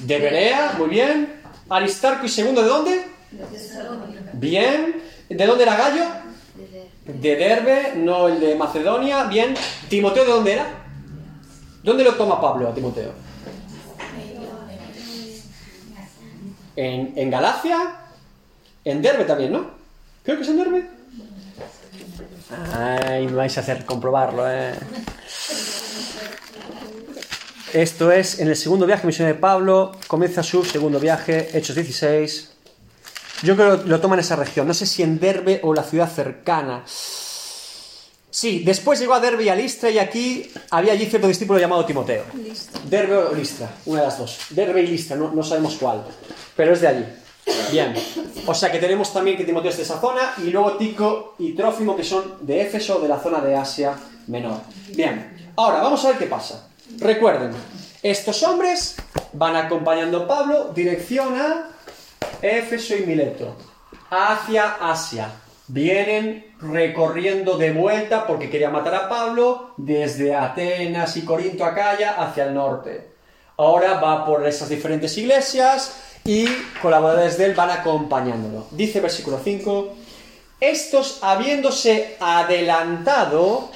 [0.00, 1.40] De Berea, muy bien.
[1.70, 3.04] Aristarco y segundo, ¿de dónde?
[4.34, 5.02] Bien.
[5.28, 6.04] ¿De dónde era Gallo?
[7.04, 9.24] De Derbe, no el de Macedonia.
[9.24, 9.54] Bien.
[9.88, 10.87] ¿Timoteo de dónde era?
[11.82, 13.12] ¿Dónde lo toma Pablo a Timoteo?
[16.76, 17.96] ¿En, Galacia?
[18.84, 19.66] En Derbe también, ¿no?
[20.22, 20.88] Creo que es en Derbe.
[22.72, 24.74] Ay, me vais a hacer comprobarlo, ¿eh?
[27.72, 29.92] Esto es en el segundo viaje misionero de Pablo.
[30.06, 32.52] Comienza su segundo viaje, Hechos 16.
[33.42, 34.66] Yo creo que lo toma en esa región.
[34.66, 36.84] No sé si en Derbe o la ciudad cercana.
[38.40, 41.84] Sí, después llegó a Derbe y a Listra y aquí había allí cierto discípulo llamado
[41.84, 42.22] Timoteo.
[42.34, 42.78] Listo.
[42.84, 44.38] Derbe o Listra, una de las dos.
[44.50, 46.04] Derbe y Listra, no, no sabemos cuál,
[46.54, 47.04] pero es de allí.
[47.72, 47.96] Bien,
[48.46, 51.54] o sea que tenemos también que Timoteo es de esa zona y luego Tico y
[51.54, 53.96] Trófimo que son de Éfeso, de la zona de Asia
[54.28, 54.60] Menor.
[54.94, 56.68] Bien, ahora vamos a ver qué pasa.
[56.98, 57.50] Recuerden,
[58.04, 58.94] estos hombres
[59.32, 61.70] van acompañando a Pablo dirección a
[62.40, 63.56] Éfeso y Mileto,
[64.08, 65.28] hacia Asia.
[65.68, 72.12] Vienen recorriendo de vuelta porque quería matar a Pablo desde Atenas y Corinto a Acaya
[72.22, 73.08] hacia el norte.
[73.58, 76.46] Ahora va por esas diferentes iglesias y
[76.80, 78.66] colaboradores de él van acompañándolo.
[78.70, 79.94] Dice versículo 5,
[80.60, 83.70] estos habiéndose adelantado,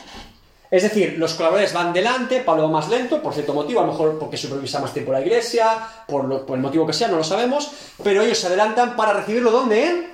[0.70, 3.92] es decir, los colaboradores van delante, Pablo va más lento, por cierto motivo, a lo
[3.92, 5.66] mejor porque supervisa más tiempo la iglesia,
[6.09, 7.70] por, lo- por el motivo que sea, no lo sabemos,
[8.02, 9.85] pero ellos se adelantan para recibirlo ¿dónde?
[9.85, 10.12] En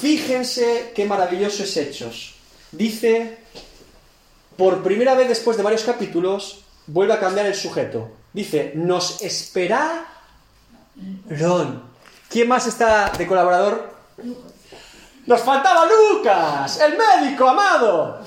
[0.00, 2.34] Fíjense qué maravilloso es Hechos.
[2.72, 3.38] Dice,
[4.56, 8.10] por primera vez después de varios capítulos, vuelve a cambiar el sujeto.
[8.32, 10.06] Dice, nos espera
[11.28, 11.82] Ron.
[12.28, 13.94] ¿Quién más está de colaborador?
[15.26, 18.20] Nos faltaba Lucas, el médico amado.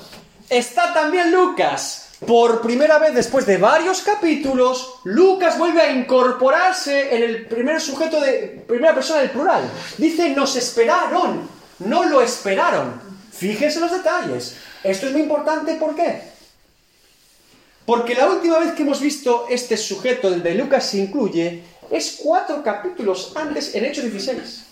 [0.48, 2.07] Está también Lucas.
[2.26, 8.20] Por primera vez después de varios capítulos, Lucas vuelve a incorporarse en el primer sujeto
[8.20, 9.70] de primera persona del plural.
[9.98, 13.00] Dice, nos esperaron, no lo esperaron.
[13.32, 14.56] Fíjense los detalles.
[14.82, 16.22] Esto es muy importante, ¿por qué?
[17.86, 22.18] Porque la última vez que hemos visto este sujeto, el de Lucas, se incluye, es
[22.22, 24.64] cuatro capítulos antes en Hechos 16.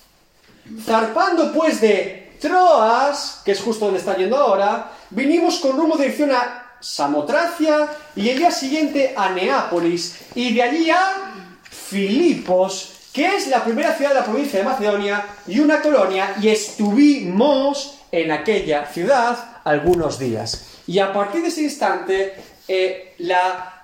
[0.85, 6.05] Zarpando pues de Troas, que es justo donde está yendo ahora, vinimos con rumbo de
[6.05, 11.33] dirección a Samotracia y el día siguiente a Neápolis y de allí a
[11.71, 16.49] Filipos, que es la primera ciudad de la provincia de Macedonia y una colonia, y
[16.49, 20.67] estuvimos en aquella ciudad algunos días.
[20.87, 22.35] Y a partir de ese instante,
[22.69, 23.15] eh,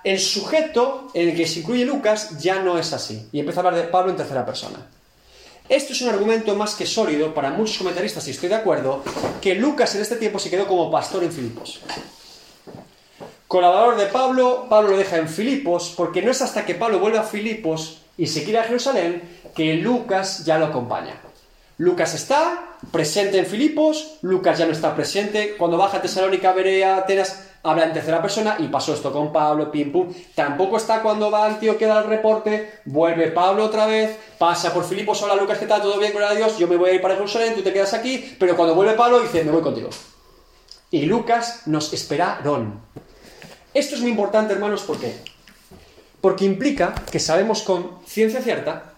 [0.03, 3.27] el sujeto en el que se incluye Lucas ya no es así.
[3.31, 4.79] Y empieza a hablar de Pablo en tercera persona.
[5.67, 9.01] Esto es un argumento más que sólido para muchos comentaristas, y estoy de acuerdo,
[9.41, 11.79] que Lucas en este tiempo se quedó como pastor en Filipos.
[13.53, 17.19] Colaborador de Pablo, Pablo lo deja en Filipos, porque no es hasta que Pablo vuelve
[17.19, 19.21] a Filipos y se quiere a Jerusalén
[19.55, 21.21] que Lucas ya lo acompaña.
[21.77, 25.55] Lucas está presente en Filipos, Lucas ya no está presente.
[25.55, 29.69] Cuando baja a Tesalónica, Berea, Atenas, habla en tercera persona y pasó esto con Pablo,
[29.69, 30.11] pim pum.
[30.33, 35.21] Tampoco está cuando va que da el reporte, vuelve Pablo otra vez, pasa por Filipos,
[35.21, 35.79] hola Lucas, ¿qué tal?
[35.79, 36.11] ¿Todo bien?
[36.11, 38.55] Gloria a Dios, yo me voy a ir para Jerusalén, tú te quedas aquí, pero
[38.55, 39.91] cuando vuelve Pablo dice, me voy contigo.
[40.89, 42.81] Y Lucas nos esperaron.
[43.73, 45.15] Esto es muy importante, hermanos, ¿por qué?
[46.21, 48.93] Porque implica que sabemos con ciencia cierta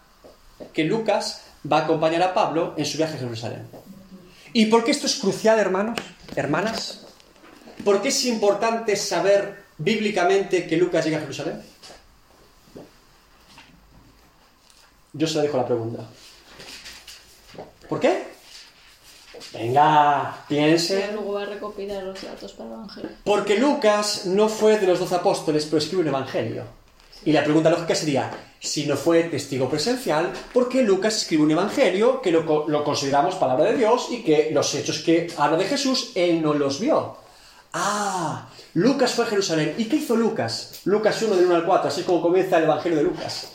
[0.74, 3.68] que Lucas va a acompañar a Pablo en su viaje a Jerusalén.
[4.54, 6.00] ¿Y por qué esto es crucial, hermanos?
[6.36, 7.06] Hermanas,
[7.84, 11.62] ¿Por qué es importante saber bíblicamente que Lucas llega a Jerusalén?
[15.14, 16.04] Yo se lo dejo la pregunta.
[17.90, 18.35] ¿Por qué?
[19.58, 21.12] Venga, piense.
[21.14, 23.10] Luego va a recopilar los datos para el Evangelio.
[23.24, 26.64] Porque Lucas no fue de los doce apóstoles, pero escribe un Evangelio.
[27.24, 31.52] Y la pregunta lógica sería, si no fue testigo presencial, ¿por qué Lucas escribe un
[31.52, 35.66] Evangelio que lo, lo consideramos palabra de Dios y que los hechos que habla de
[35.66, 37.18] Jesús, él no los vio?
[37.74, 39.74] Ah, Lucas fue a Jerusalén.
[39.78, 40.82] ¿Y qué hizo Lucas?
[40.86, 43.55] Lucas 1 del 1 al 4, así como comienza el Evangelio de Lucas.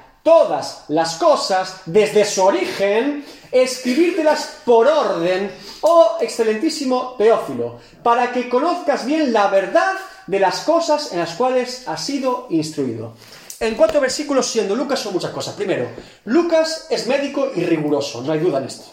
[0.23, 9.05] todas las cosas desde su origen, escribírtelas por orden, oh excelentísimo Teófilo, para que conozcas
[9.05, 9.93] bien la verdad
[10.27, 13.13] de las cosas en las cuales has sido instruido.
[13.59, 15.53] En cuatro versículos, siendo Lucas, son muchas cosas.
[15.53, 15.87] Primero,
[16.25, 18.85] Lucas es médico y riguroso, no hay duda en esto.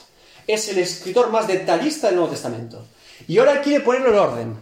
[0.46, 2.84] Es el escritor más detallista del Nuevo Testamento.
[3.26, 4.56] Y ahora quiere ponerlo en orden.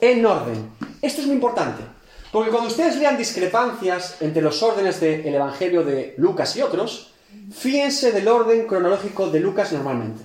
[0.00, 0.70] En orden.
[1.02, 1.82] Esto es muy importante.
[2.32, 7.12] Porque cuando ustedes lean discrepancias entre los órdenes del Evangelio de Lucas y otros,
[7.52, 10.22] fíjense del orden cronológico de Lucas normalmente.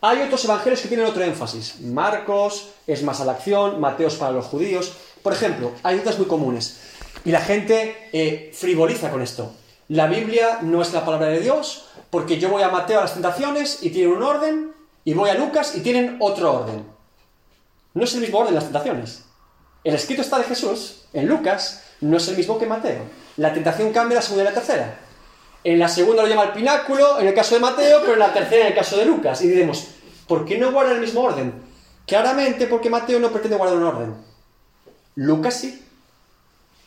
[0.00, 1.80] Hay otros evangelios que tienen otro énfasis.
[1.80, 4.92] Marcos es más a la acción, Mateo es para los judíos.
[5.22, 6.80] Por ejemplo, hay dudas muy comunes.
[7.24, 9.52] Y la gente eh, frivoliza con esto.
[9.88, 13.14] La Biblia no es la palabra de Dios, porque yo voy a Mateo a las
[13.14, 14.72] tentaciones y tienen un orden,
[15.04, 16.84] y voy a Lucas y tienen otro orden.
[17.94, 19.24] No es el mismo orden las tentaciones.
[19.84, 23.02] El escrito está de Jesús, en Lucas, no es el mismo que Mateo.
[23.36, 24.98] La tentación cambia la segunda y la tercera.
[25.64, 28.32] En la segunda lo llama el pináculo, en el caso de Mateo, pero en la
[28.32, 29.42] tercera en el caso de Lucas.
[29.42, 29.88] Y diremos,
[30.26, 31.52] ¿por qué no guarda el mismo orden?
[32.06, 34.14] Claramente porque Mateo no pretende guardar un orden.
[35.16, 35.82] Lucas sí.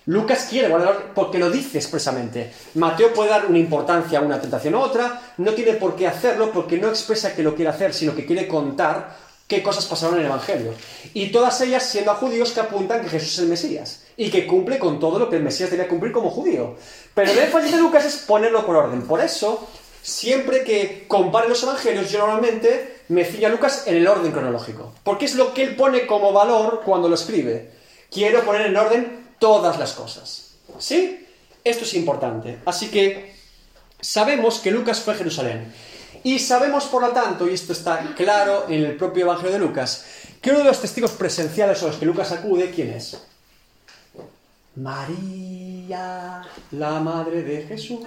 [0.08, 2.54] Lucas quiere guardar orden porque lo dice expresamente.
[2.76, 6.52] Mateo puede dar una importancia a una tentación u otra, no tiene por qué hacerlo
[6.52, 10.22] porque no expresa que lo quiere hacer, sino que quiere contar qué cosas pasaron en
[10.22, 10.74] el Evangelio.
[11.14, 14.48] Y todas ellas siendo a judíos que apuntan que Jesús es el Mesías y que
[14.48, 16.76] cumple con todo lo que el Mesías debía cumplir como judío.
[17.14, 19.04] Pero el énfasis de Lucas es ponerlo por orden.
[19.04, 19.68] Por eso,
[20.02, 24.94] siempre que compare los Evangelios, yo normalmente me ciño a Lucas en el orden cronológico.
[25.04, 27.72] Porque es lo que él pone como valor cuando lo escribe.
[28.12, 30.56] Quiero poner en orden todas las cosas.
[30.80, 31.28] ¿Sí?
[31.64, 32.60] Esto es importante.
[32.66, 33.36] Así que
[34.00, 35.74] sabemos que Lucas fue a Jerusalén.
[36.26, 40.06] Y sabemos, por lo tanto, y esto está claro en el propio Evangelio de Lucas,
[40.42, 43.16] que uno de los testigos presenciales a los que Lucas acude, ¿quién es?
[44.76, 48.00] María, la madre de Jesús.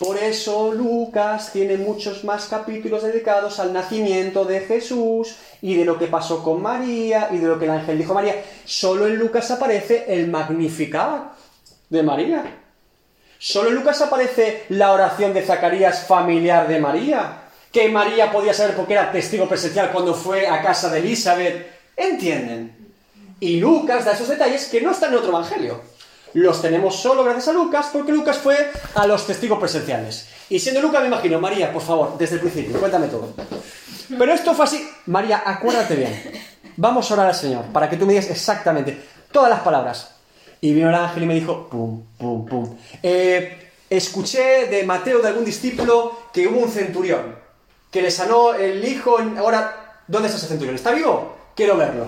[0.00, 6.00] Por eso Lucas tiene muchos más capítulos dedicados al nacimiento de Jesús y de lo
[6.00, 8.42] que pasó con María y de lo que el ángel dijo a María.
[8.64, 11.34] Solo en Lucas aparece el Magnificat
[11.88, 12.61] de María.
[13.44, 17.38] Solo en Lucas aparece la oración de Zacarías familiar de María.
[17.72, 21.66] Que María podía saber porque era testigo presencial cuando fue a casa de Elizabeth.
[21.96, 22.94] ¿Entienden?
[23.40, 25.80] Y Lucas da esos detalles que no están en otro evangelio.
[26.34, 30.28] Los tenemos solo gracias a Lucas porque Lucas fue a los testigos presenciales.
[30.48, 33.34] Y siendo Lucas me imagino, María, por favor, desde el principio, cuéntame todo.
[34.16, 34.88] Pero esto fue así.
[35.06, 36.42] María, acuérdate bien.
[36.76, 39.02] Vamos a orar al Señor para que tú me digas exactamente
[39.32, 40.21] todas las palabras.
[40.62, 42.76] Y vino el ángel y me dijo, pum, pum, pum.
[43.02, 47.34] Eh, escuché de Mateo, de algún discípulo, que hubo un centurión,
[47.90, 49.18] que le sanó el hijo.
[49.38, 50.76] Ahora, ¿dónde está ese centurión?
[50.76, 51.36] ¿Está vivo?
[51.56, 52.06] Quiero verlo.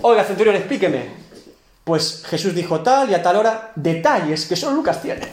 [0.00, 1.10] Oiga, centurión, explíqueme.
[1.84, 5.28] Pues Jesús dijo tal y a tal hora, detalles que solo Lucas tiene.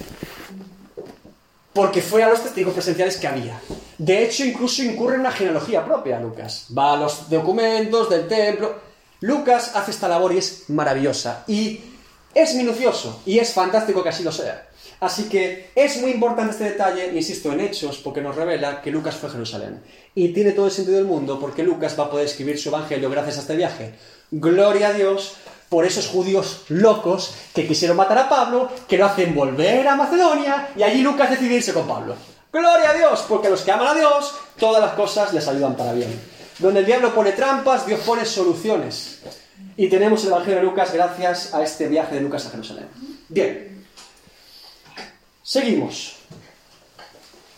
[1.72, 3.62] Porque fue a los testigos presenciales que había.
[3.98, 6.68] De hecho, incluso incurre en una genealogía propia, Lucas.
[6.78, 8.76] Va a los documentos del templo.
[9.22, 11.46] Lucas hace esta labor y es maravillosa.
[11.48, 11.89] Y
[12.34, 13.22] es minucioso.
[13.26, 14.68] Y es fantástico que así lo sea.
[15.00, 19.16] Así que es muy importante este detalle, insisto, en Hechos, porque nos revela que Lucas
[19.16, 19.82] fue a Jerusalén.
[20.14, 23.10] Y tiene todo el sentido del mundo, porque Lucas va a poder escribir su evangelio
[23.10, 23.94] gracias a este viaje.
[24.32, 25.36] Gloria a Dios
[25.70, 30.70] por esos judíos locos que quisieron matar a Pablo, que lo hacen volver a Macedonia
[30.76, 32.16] y allí Lucas decidirse con Pablo.
[32.52, 35.94] Gloria a Dios, porque los que aman a Dios, todas las cosas les ayudan para
[35.94, 36.20] bien.
[36.58, 39.20] Donde el diablo pone trampas, Dios pone soluciones.
[39.78, 42.88] Y tenemos el Evangelio de Lucas gracias a este viaje de Lucas a Jerusalén.
[43.30, 43.86] Bien,
[45.42, 46.18] seguimos.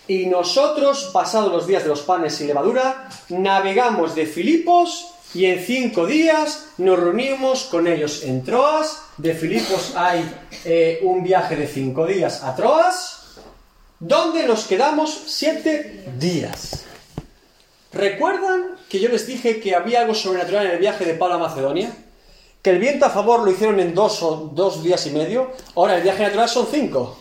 [0.08, 5.64] Y nosotros, pasados los días de los panes sin levadura, navegamos de Filipos y en
[5.64, 9.04] cinco días nos reunimos con ellos en Troas.
[9.18, 10.30] De Filipos hay
[10.66, 13.38] eh, un viaje de cinco días a Troas,
[14.00, 16.86] donde nos quedamos siete días.
[17.94, 21.40] ¿Recuerdan que yo les dije que había algo sobrenatural en el viaje de Pablo a
[21.40, 21.92] Macedonia?
[22.62, 25.52] Que el viento a favor lo hicieron en dos, o dos días y medio.
[25.76, 27.18] Ahora el viaje natural son cinco.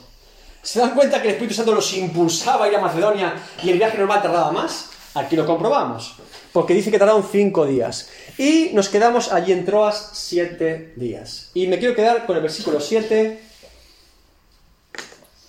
[0.63, 3.79] ¿Se dan cuenta que el Espíritu Santo los impulsaba a ir a Macedonia y el
[3.79, 4.91] viaje normal tardaba más?
[5.15, 6.15] Aquí lo comprobamos
[6.53, 8.09] porque dice que tardaron cinco días.
[8.39, 11.51] Y nos quedamos allí en Troas siete días.
[11.55, 13.41] Y me quiero quedar con el versículo 7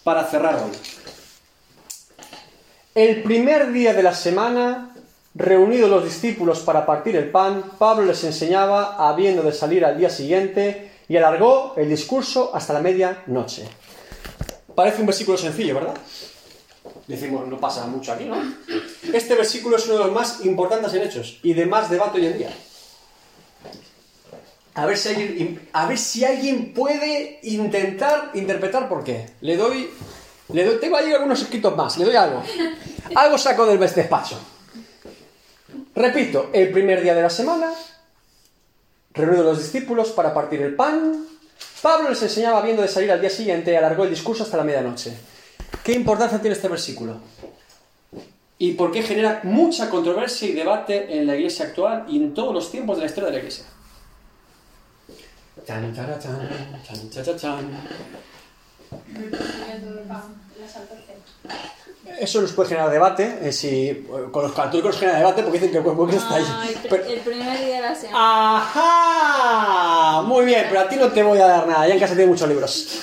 [0.03, 0.71] para cerrar hoy.
[2.93, 4.90] El primer día de la semana,
[5.33, 10.09] reunidos los discípulos para partir el pan, Pablo les enseñaba, habiendo de salir al día
[10.09, 13.67] siguiente, y alargó el discurso hasta la medianoche.
[14.75, 15.95] Parece un versículo sencillo, ¿verdad?
[17.07, 18.37] Decimos, no pasa mucho aquí, ¿no?
[19.13, 22.27] Este versículo es uno de los más importantes en Hechos y de más debate hoy
[22.27, 22.49] en día.
[24.73, 24.97] A ver
[25.97, 29.31] si alguien, puede intentar interpretar por qué.
[29.41, 29.89] Le doy,
[30.53, 32.41] le doy, tengo ahí algunos escritos más, le doy algo.
[33.15, 34.39] Algo saco del despacho.
[35.95, 37.71] Repito, el primer día de la semana,
[39.13, 41.25] reunido los discípulos para partir el pan,
[41.81, 45.13] Pablo les enseñaba viendo de salir al día siguiente alargó el discurso hasta la medianoche.
[45.83, 47.19] ¿Qué importancia tiene este versículo?
[48.57, 52.53] ¿Y por qué genera mucha controversia y debate en la iglesia actual y en todos
[52.53, 53.65] los tiempos de la historia de la iglesia?
[62.19, 65.77] Eso nos puede generar debate, eh, si, con los católicos genera debate porque dicen que
[65.77, 66.45] el cuerpo está ahí.
[67.07, 68.57] el, primer día de la semana.
[68.57, 70.21] ¡Ajá!
[70.23, 72.29] Muy bien, pero a ti no te voy a dar nada, ya en casa tiene
[72.31, 73.01] muchos libros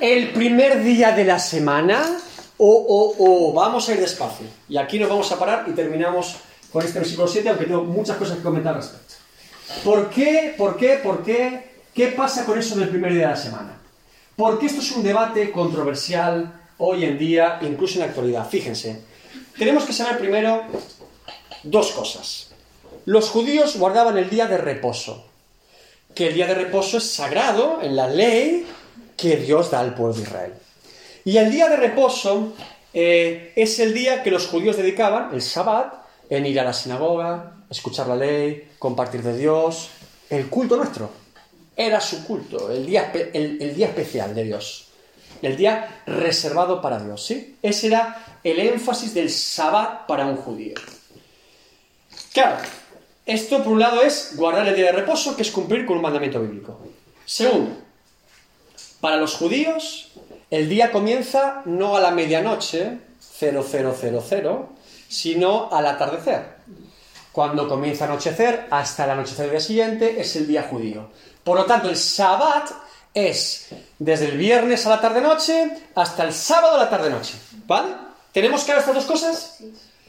[0.00, 2.18] el primer día de la semana
[2.56, 4.46] o, o, o, vamos a ir despacio.
[4.68, 6.36] Y aquí nos vamos a parar y terminamos
[6.72, 9.14] con este versículo 7, aunque tengo muchas cosas que comentar al respecto.
[9.84, 10.54] ¿Por qué?
[10.56, 11.00] ¿Por qué?
[11.02, 11.70] ¿Por qué?
[11.94, 13.78] ¿Qué pasa con eso del primer día de la semana?
[14.36, 18.48] Porque esto es un debate controversial hoy en día, incluso en la actualidad.
[18.48, 19.00] Fíjense,
[19.58, 20.64] tenemos que saber primero
[21.62, 22.50] dos cosas.
[23.04, 25.24] Los judíos guardaban el día de reposo,
[26.14, 28.66] que el día de reposo es sagrado en la ley
[29.16, 30.52] que Dios da al pueblo de Israel.
[31.24, 32.54] Y el día de reposo
[32.92, 35.94] eh, es el día que los judíos dedicaban, el Shabbat,
[36.30, 39.90] en ir a la sinagoga, escuchar la ley, compartir de Dios,
[40.28, 41.10] el culto nuestro.
[41.76, 44.88] Era su culto, el día, el, día especial de Dios,
[45.42, 47.24] el día reservado para Dios.
[47.24, 47.56] ¿sí?
[47.62, 50.74] Ese era el énfasis del Shabbat para un judío.
[52.32, 52.56] Claro,
[53.26, 56.02] esto por un lado es guardar el día de reposo, que es cumplir con un
[56.02, 56.80] mandamiento bíblico.
[57.24, 57.76] Segundo,
[59.00, 60.12] para los judíos,
[60.50, 62.98] el día comienza no a la medianoche,
[63.38, 64.66] 0000,
[65.08, 66.60] sino al atardecer.
[67.32, 71.10] Cuando comienza a anochecer, hasta el anochecer del día siguiente, es el día judío.
[71.44, 72.70] Por lo tanto, el Shabbat
[73.14, 77.34] es desde el viernes a la tarde-noche hasta el sábado a la tarde-noche.
[77.66, 77.88] ¿Vale?
[78.32, 79.58] ¿Tenemos que ver estas dos cosas?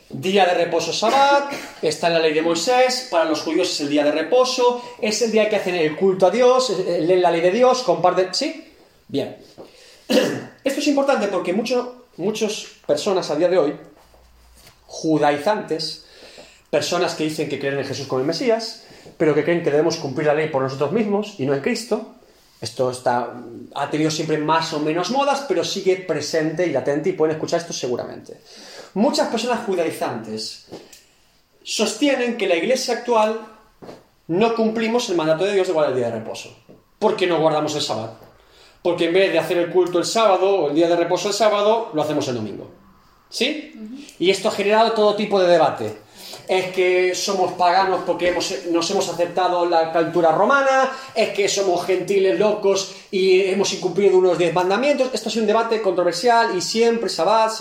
[0.09, 3.89] Día de reposo Sabbat, está en la ley de Moisés, para los judíos es el
[3.89, 7.39] día de reposo, es el día que hacen el culto a Dios, leen la ley
[7.39, 8.33] de Dios, comparten...
[8.33, 8.73] ¿Sí?
[9.07, 9.37] Bien.
[10.63, 13.75] Esto es importante porque muchas personas a día de hoy,
[14.85, 16.05] judaizantes,
[16.69, 18.83] personas que dicen que creen en Jesús como el Mesías,
[19.17, 22.15] pero que creen que debemos cumplir la ley por nosotros mismos y no en Cristo,
[22.61, 23.33] esto está,
[23.73, 27.59] ha tenido siempre más o menos modas, pero sigue presente y latente y pueden escuchar
[27.59, 28.39] esto seguramente.
[28.93, 30.67] Muchas personas judaizantes
[31.63, 33.41] sostienen que la iglesia actual
[34.27, 36.55] no cumplimos el mandato de Dios de guardar el día de reposo.
[36.99, 38.17] ¿Por qué no guardamos el sábado?
[38.83, 41.33] Porque en vez de hacer el culto el sábado o el día de reposo el
[41.33, 42.69] sábado, lo hacemos el domingo.
[43.27, 44.05] ¿Sí?
[44.19, 45.97] Y esto ha generado todo tipo de debate
[46.51, 48.35] es que somos paganos porque
[48.71, 54.37] nos hemos aceptado la cultura romana, es que somos gentiles locos y hemos incumplido unos
[54.37, 55.11] diez mandamientos.
[55.13, 57.53] Esto es un debate controversial y siempre, Sabbat,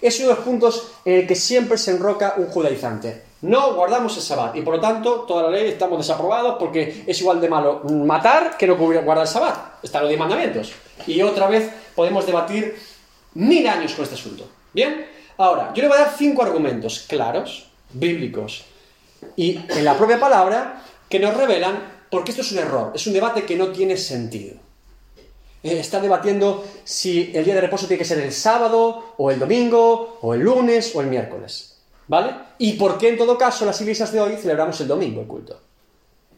[0.00, 3.24] es uno de los puntos en el que siempre se enroca un judaizante.
[3.42, 7.20] No guardamos el Sabbat y por lo tanto toda la ley estamos desaprobados porque es
[7.20, 9.82] igual de malo matar que no guardar el Sabbat.
[9.82, 10.70] Están los diez mandamientos.
[11.04, 12.78] Y otra vez podemos debatir
[13.34, 14.48] mil años con este asunto.
[14.72, 15.04] ¿Bien?
[15.36, 18.64] Ahora, yo le voy a dar cinco argumentos claros bíblicos
[19.36, 23.12] y en la propia palabra que nos revelan porque esto es un error, es un
[23.12, 24.56] debate que no tiene sentido.
[25.62, 29.38] Eh, está debatiendo si el día de reposo tiene que ser el sábado, o el
[29.38, 31.78] domingo, o el lunes, o el miércoles.
[32.08, 32.34] ¿Vale?
[32.58, 35.60] Y por qué en todo caso las iglesias de hoy celebramos el domingo el culto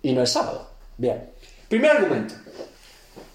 [0.02, 0.70] y no el sábado.
[0.96, 1.30] Bien.
[1.68, 2.34] Primer argumento.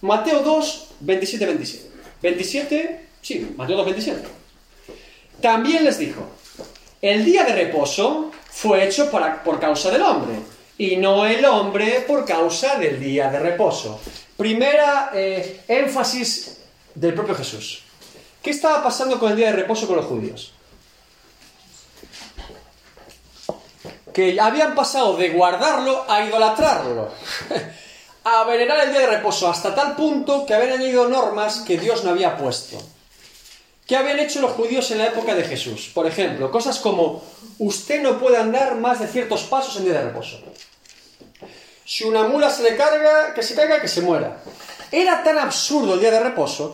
[0.02, 1.92] Mateo 2, 27, 27.
[2.22, 4.28] 27, sí, Mateo 2, 27.
[5.42, 6.28] También les dijo,
[7.04, 10.36] el día de reposo fue hecho por causa del hombre
[10.78, 14.00] y no el hombre por causa del día de reposo.
[14.38, 16.60] Primera eh, énfasis
[16.96, 17.84] del propio Jesús.
[18.42, 20.54] ¿Qué estaba pasando con el día de reposo con los judíos?
[24.14, 27.12] Que habían pasado de guardarlo a idolatrarlo,
[28.24, 32.06] a venerar el día de reposo, hasta tal punto que habían añadido normas que Dios
[32.06, 32.82] no había puesto.
[33.94, 35.92] ¿Qué habían hecho los judíos en la época de Jesús?
[35.94, 37.24] Por ejemplo, cosas como
[37.60, 40.42] usted no puede andar más de ciertos pasos en día de reposo.
[41.86, 44.42] Si una mula se le carga, que se caiga, que se muera.
[44.92, 46.74] Era tan absurdo el día de reposo,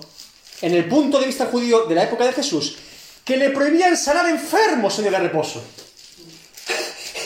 [0.61, 2.77] en el punto de vista judío de la época de Jesús,
[3.25, 5.61] que le prohibían sanar enfermos en día de reposo.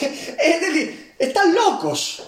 [0.00, 2.20] es decir, están locos.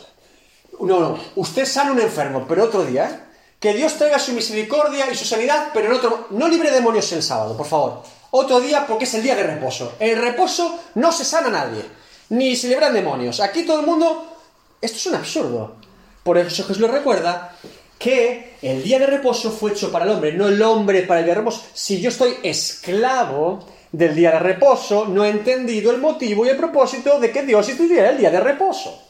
[0.79, 3.26] No, no, usted sana un enfermo, pero otro día.
[3.61, 6.27] Que Dios traiga su misericordia y su sanidad, pero en otro.
[6.31, 8.03] No libre demonios el sábado, por favor.
[8.31, 9.95] Otro día porque es el día de reposo.
[9.99, 11.85] En el reposo no se sana nadie,
[12.31, 13.41] ni se libran demonios.
[13.41, 14.33] Aquí todo el mundo.
[14.81, 15.77] Esto es un absurdo.
[16.23, 17.57] Por eso Jesús le recuerda
[17.99, 21.27] que el día de reposo fue hecho para el hombre, no el hombre para el
[21.27, 21.63] día de reposo.
[21.73, 26.57] Si yo estoy esclavo del día de reposo, no he entendido el motivo y el
[26.57, 29.03] propósito de que Dios instituyera el día de reposo.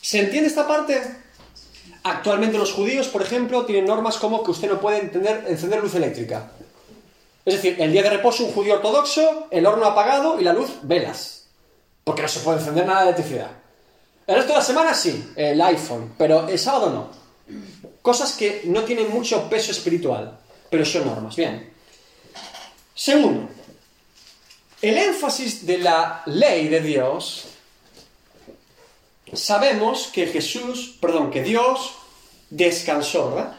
[0.00, 1.23] ¿Se entiende esta parte?
[2.06, 5.10] Actualmente los judíos, por ejemplo, tienen normas como que usted no puede
[5.48, 6.50] encender luz eléctrica.
[7.46, 10.70] Es decir, el día de reposo un judío ortodoxo, el horno apagado y la luz
[10.82, 11.46] velas.
[12.04, 13.50] Porque no se puede encender nada de electricidad.
[14.26, 17.08] El resto de la semana sí, el iPhone, pero el sábado no.
[18.02, 20.38] Cosas que no tienen mucho peso espiritual,
[20.70, 21.36] pero son normas.
[21.36, 21.72] Bien.
[22.94, 23.48] Segundo,
[24.82, 27.46] el énfasis de la ley de Dios
[29.36, 31.94] sabemos que Jesús, perdón, que Dios
[32.50, 33.50] descansó.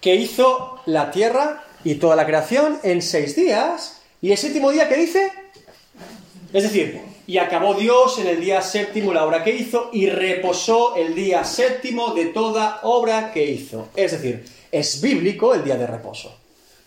[0.00, 4.00] Que hizo la tierra y toda la creación en seis días.
[4.20, 5.32] ¿Y el séptimo día qué dice?
[6.52, 10.94] Es decir, y acabó Dios en el día séptimo la obra que hizo y reposó
[10.96, 13.88] el día séptimo de toda obra que hizo.
[13.96, 16.36] Es decir, es bíblico el día de reposo.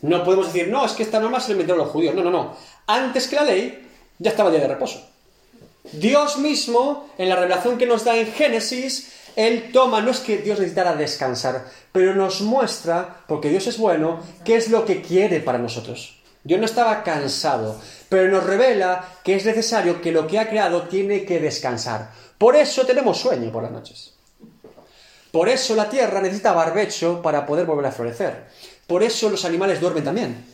[0.02, 2.14] No podemos decir, no, es que esta norma se la inventaron los judíos.
[2.14, 2.56] No, no, no.
[2.86, 3.88] Antes que la ley,
[4.20, 5.04] ya estaba el día de reposo.
[5.94, 10.38] Dios mismo, en la revelación que nos da en Génesis, Él toma, no es que
[10.38, 15.40] Dios necesitara descansar, pero nos muestra, porque Dios es bueno, qué es lo que quiere
[15.40, 16.20] para nosotros.
[16.44, 17.80] Dios no estaba cansado,
[18.10, 22.12] pero nos revela que es necesario que lo que ha creado tiene que descansar.
[22.38, 24.14] Por eso tenemos sueño por las noches.
[25.32, 28.48] Por eso la tierra necesita barbecho para poder volver a florecer.
[28.88, 30.46] Por eso los animales duermen también.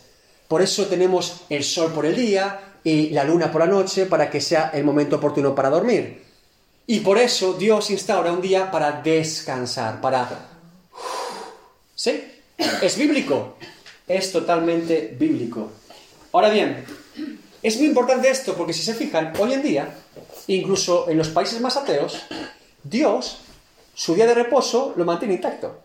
[0.47, 4.29] Por eso tenemos el sol por el día, y la luna por la noche para
[4.29, 6.23] que sea el momento oportuno para dormir.
[6.85, 10.27] Y por eso Dios instaura un día para descansar, para...
[11.95, 12.23] ¿Sí?
[12.81, 13.55] Es bíblico.
[14.07, 15.71] Es totalmente bíblico.
[16.33, 16.83] Ahora bien,
[17.61, 19.95] es muy importante esto porque si se fijan, hoy en día,
[20.47, 22.23] incluso en los países más ateos,
[22.83, 23.37] Dios,
[23.95, 25.83] su día de reposo, lo mantiene intacto.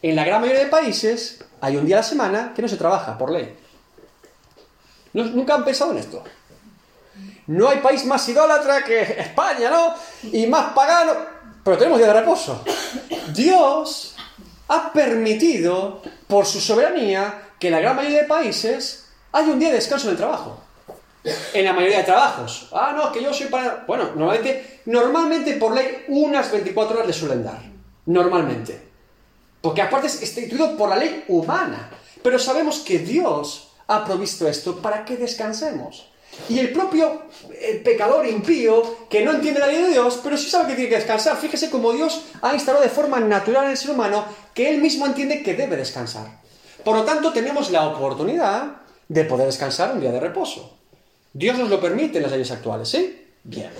[0.00, 2.76] En la gran mayoría de países hay un día a la semana que no se
[2.76, 3.56] trabaja por ley.
[5.26, 6.22] ¿Nunca han pensado en esto?
[7.48, 9.94] No hay país más idólatra que España, ¿no?
[10.32, 11.12] Y más pagano.
[11.64, 12.62] Pero tenemos día de reposo.
[13.34, 14.16] Dios
[14.68, 19.68] ha permitido, por su soberanía, que en la gran mayoría de países haya un día
[19.68, 20.60] de descanso del trabajo.
[21.52, 22.68] En la mayoría de trabajos.
[22.72, 23.84] Ah, no, que yo soy para...
[23.86, 27.60] Bueno, normalmente, normalmente por ley unas 24 horas le suelen dar.
[28.06, 28.88] Normalmente.
[29.60, 31.90] Porque aparte es instituido por la ley humana.
[32.22, 36.06] Pero sabemos que Dios ha provisto esto para que descansemos.
[36.48, 37.22] Y el propio
[37.82, 40.96] pecador impío, que no entiende la ley de Dios, pero sí sabe que tiene que
[40.96, 41.36] descansar.
[41.36, 44.24] Fíjese cómo Dios ha instalado de forma natural en el ser humano
[44.54, 46.26] que él mismo entiende que debe descansar.
[46.84, 48.76] Por lo tanto, tenemos la oportunidad
[49.08, 50.76] de poder descansar un día de reposo.
[51.32, 53.26] Dios nos lo permite en las leyes actuales, ¿sí?
[53.42, 53.70] Bien.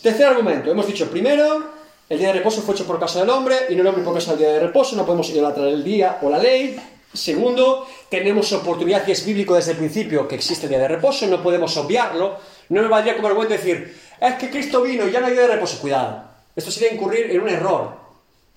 [0.00, 0.70] Tercer argumento.
[0.70, 1.70] Hemos dicho primero,
[2.08, 4.14] el día de reposo fue hecho por causa del hombre y no el hombre por
[4.14, 4.96] causa del día de reposo.
[4.96, 6.78] No podemos idolatrar el día o la ley.
[7.14, 11.26] Segundo, tenemos oportunidad y es bíblico desde el principio que existe el día de reposo,
[11.28, 12.38] no podemos obviarlo.
[12.68, 15.42] No me valdría como argumento decir, es que Cristo vino y ya no hay día
[15.42, 15.78] de reposo.
[15.80, 16.24] Cuidado,
[16.56, 17.96] esto sería incurrir en un error.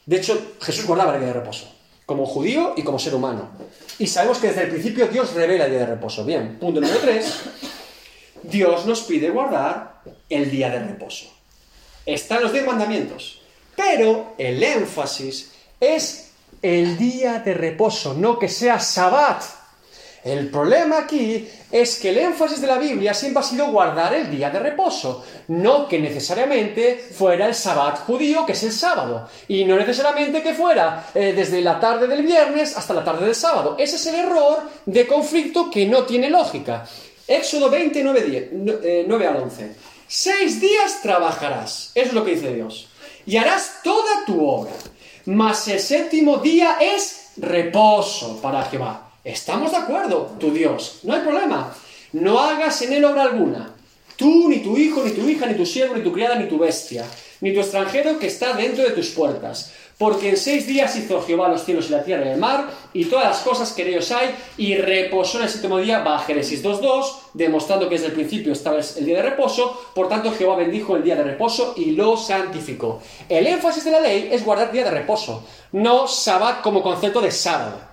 [0.06, 1.72] De hecho, Jesús guardaba el día de reposo,
[2.06, 3.50] como judío y como ser humano.
[4.00, 6.26] Y sabemos que desde el principio Dios revela el día de reposo.
[6.26, 7.42] Bien, punto número 3.
[8.44, 11.28] Dios nos pide guardar el día de reposo.
[12.06, 13.42] Están los diez mandamientos.
[13.76, 16.27] Pero el énfasis es
[16.62, 19.44] el día de reposo, no que sea sabbat.
[20.24, 24.30] El problema aquí es que el énfasis de la Biblia siempre ha sido guardar el
[24.30, 29.64] día de reposo, no que necesariamente fuera el sabbat judío, que es el sábado, y
[29.64, 33.76] no necesariamente que fuera eh, desde la tarde del viernes hasta la tarde del sábado.
[33.80, 36.86] Ese es el error de conflicto que no tiene lógica.
[37.26, 39.76] Éxodo 20, 9, 9 al 11.
[40.10, 42.90] Seis días trabajarás, eso es lo que dice Dios,
[43.26, 44.72] y harás toda tu obra
[45.28, 49.12] mas el séptimo día es reposo para Jehová.
[49.24, 51.76] Estamos de acuerdo, tu Dios, no hay problema.
[52.14, 53.74] No hagas en él obra alguna.
[54.16, 56.58] Tú, ni tu hijo, ni tu hija, ni tu siervo, ni tu criada, ni tu
[56.58, 57.06] bestia,
[57.42, 59.74] ni tu extranjero que está dentro de tus puertas.
[59.98, 63.06] Porque en seis días hizo Jehová los cielos y la tierra y el mar, y
[63.06, 66.20] todas las cosas que en ellos hay, y reposó en el séptimo día, va a
[66.20, 70.56] Génesis 2.2, demostrando que desde el principio estaba el día de reposo, por tanto Jehová
[70.56, 73.02] bendijo el día de reposo y lo santificó.
[73.28, 77.32] El énfasis de la ley es guardar día de reposo, no sabbat como concepto de
[77.32, 77.88] sábado.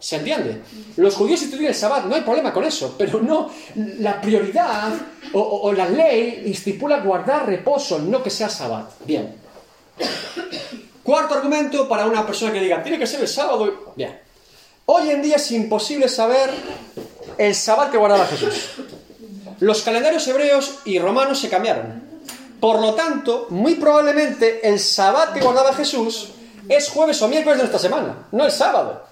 [0.00, 0.62] ¿Se entiende?
[0.96, 4.92] Los judíos instituyen el sabbat, no hay problema con eso, pero no, la prioridad
[5.32, 8.90] o, la ley estipula guardar reposo, no que sea sabbat.
[9.04, 9.36] Bien.
[11.06, 13.92] Cuarto argumento para una persona que diga, tiene que ser el sábado.
[13.94, 14.20] Bien.
[14.86, 16.50] Hoy en día es imposible saber
[17.38, 18.70] el sábado que guardaba Jesús.
[19.60, 22.02] Los calendarios hebreos y romanos se cambiaron.
[22.58, 26.30] Por lo tanto, muy probablemente el sábado que guardaba Jesús
[26.68, 29.04] es jueves o miércoles de esta semana, no el sábado.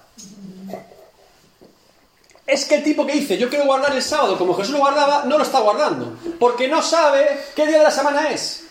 [2.45, 5.23] Es que el tipo que dice, yo quiero guardar el sábado como Jesús lo guardaba,
[5.23, 8.64] no lo está guardando, porque no sabe qué día de la semana es.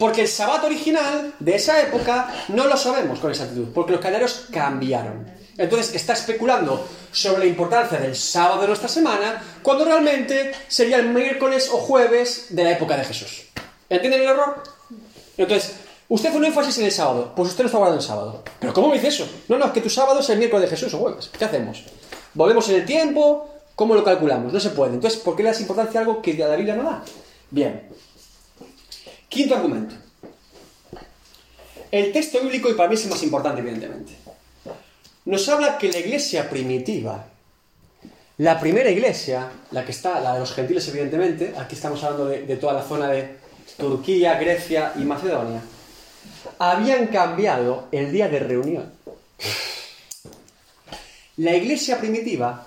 [0.00, 4.46] Porque el sabbat original de esa época no lo sabemos con exactitud, porque los calendarios
[4.50, 5.30] cambiaron.
[5.58, 11.10] Entonces está especulando sobre la importancia del sábado de nuestra semana, cuando realmente sería el
[11.10, 13.42] miércoles o jueves de la época de Jesús.
[13.90, 14.62] ¿Entienden el error?
[15.36, 15.74] Entonces,
[16.08, 18.42] usted hace un énfasis en el sábado, pues usted no está guardando el sábado.
[18.58, 19.28] ¿Pero cómo me dice eso?
[19.48, 21.30] No, no, es que tu sábado es el miércoles de Jesús o jueves.
[21.38, 21.84] ¿Qué hacemos?
[22.32, 23.50] ¿Volvemos en el tiempo?
[23.76, 24.50] ¿Cómo lo calculamos?
[24.50, 24.94] No se puede.
[24.94, 27.04] Entonces, ¿por qué le das importancia a algo que la Biblia no da?
[27.50, 27.90] Bien,
[29.30, 29.94] Quinto argumento.
[31.92, 34.12] El texto bíblico, y para mí es el más importante, evidentemente,
[35.24, 37.26] nos habla que la iglesia primitiva,
[38.38, 42.56] la primera iglesia, la que está, la de los gentiles, evidentemente, aquí estamos hablando de,
[42.56, 43.36] toda la zona de
[43.78, 45.62] Turquía, Grecia y Macedonia,
[46.58, 48.92] habían cambiado el día de reunión.
[51.36, 52.66] La iglesia primitiva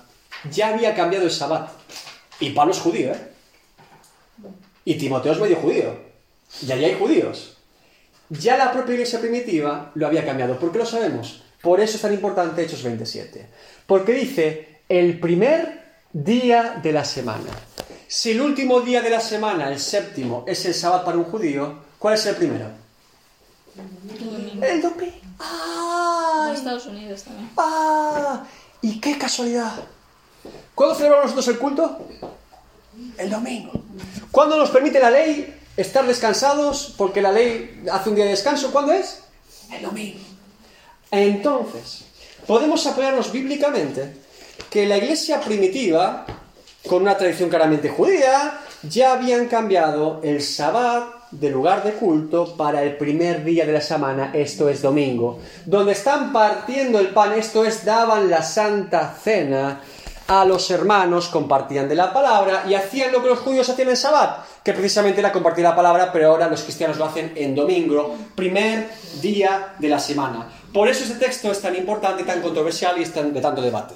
[0.49, 1.71] ya había cambiado el sabbat.
[2.39, 3.31] Y Pablo es judío, ¿eh?
[4.85, 6.12] Y Timoteo es medio judío.
[6.61, 7.57] Y allí hay judíos.
[8.29, 10.57] Ya la propia iglesia primitiva lo había cambiado.
[10.57, 11.43] ¿Por qué lo sabemos?
[11.61, 13.47] Por eso es tan importante Hechos 27.
[13.85, 17.49] Porque dice el primer día de la semana.
[18.07, 21.79] Si el último día de la semana, el séptimo, es el sábado para un judío,
[21.97, 22.67] ¿cuál es el primero?
[24.61, 25.13] El domingo.
[25.39, 26.47] ¡Ah!
[26.49, 27.49] En Estados Unidos también.
[27.57, 28.45] ¡Ah!
[28.81, 29.73] ¿Y qué casualidad?
[30.75, 32.07] ¿Cuándo celebramos nosotros el culto?
[33.17, 33.71] El domingo.
[34.31, 38.71] ¿Cuándo nos permite la ley estar descansados porque la ley hace un día de descanso.
[38.71, 39.19] ¿Cuándo es?
[39.71, 40.19] El domingo.
[41.11, 42.05] Entonces,
[42.47, 44.13] podemos apoyarnos bíblicamente
[44.69, 46.25] que la iglesia primitiva,
[46.87, 52.83] con una tradición claramente judía, ya habían cambiado el sabbat del lugar de culto para
[52.83, 57.65] el primer día de la semana, esto es domingo, donde están partiendo el pan, esto
[57.65, 59.81] es, daban la santa cena
[60.27, 63.97] a los hermanos, compartían de la palabra y hacían lo que los judíos hacían en
[63.97, 68.15] Sabbat, que precisamente era compartir la palabra, pero ahora los cristianos lo hacen en domingo,
[68.33, 68.89] primer
[69.21, 70.47] día de la semana.
[70.73, 73.93] Por eso este texto es tan importante, tan controversial y es de tanto debate.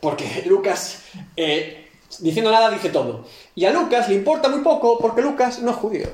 [0.00, 1.00] Porque Lucas,
[1.36, 3.24] eh, diciendo nada, dice todo.
[3.54, 6.08] Y a Lucas le importa muy poco porque Lucas no es judío.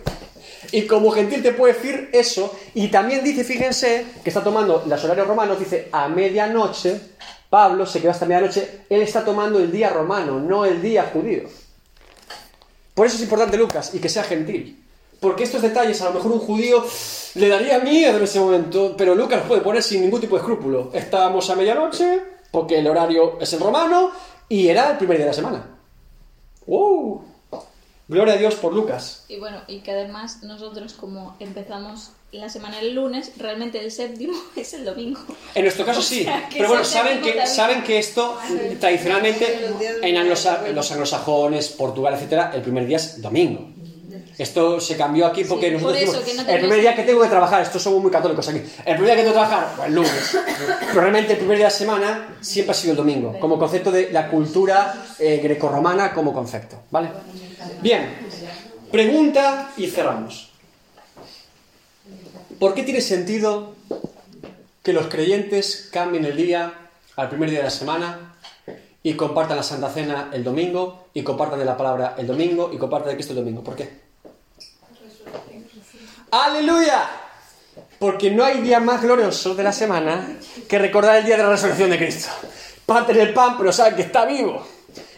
[0.72, 5.04] Y como gentil te puede decir eso, y también dice, fíjense, que está tomando los
[5.04, 7.00] horarios romanos, dice a medianoche,
[7.48, 11.48] Pablo se quedó hasta medianoche, él está tomando el día romano, no el día judío.
[12.94, 14.84] Por eso es importante Lucas y que sea gentil.
[15.20, 16.84] Porque estos detalles a lo mejor un judío
[17.34, 20.90] le daría miedo en ese momento, pero Lucas puede poner sin ningún tipo de escrúpulo.
[20.94, 24.10] Estábamos a medianoche, porque el horario es el romano,
[24.48, 25.66] y era el primer día de la semana.
[26.66, 27.24] ¡Wow!
[28.08, 29.24] Gloria a Dios por Lucas.
[29.28, 34.34] Y bueno, y que además nosotros como empezamos la semana el lunes, realmente el séptimo
[34.56, 35.20] es el domingo.
[35.54, 38.38] En nuestro caso sí, pero bueno, saben que, saben que esto
[38.78, 39.68] tradicionalmente
[40.02, 40.28] en
[40.74, 43.68] los anglosajones, Portugal, etcétera, el primer día es domingo.
[44.38, 46.16] Esto se cambió aquí porque nosotros
[46.48, 49.16] el primer día que tengo que trabajar, estos somos muy católicos aquí, el primer día
[49.16, 50.38] que tengo que trabajar, pues el lunes.
[50.88, 53.92] Pero realmente el primer día de la semana siempre ha sido el domingo, como concepto
[53.92, 57.10] de la cultura eh, grecorromana como concepto, ¿vale?
[57.82, 58.08] Bien,
[58.90, 60.49] pregunta y cerramos.
[62.60, 63.74] ¿Por qué tiene sentido
[64.82, 68.34] que los creyentes cambien el día al primer día de la semana
[69.02, 72.76] y compartan la Santa Cena el domingo y compartan de la palabra el domingo y
[72.76, 73.64] compartan de Cristo el domingo?
[73.64, 73.88] ¿Por qué?
[76.32, 77.08] ¡Aleluya!
[77.98, 80.36] Porque no hay día más glorioso de la semana
[80.68, 82.28] que recordar el día de la resurrección de Cristo.
[82.84, 84.66] Paten el pan, pero saben que está vivo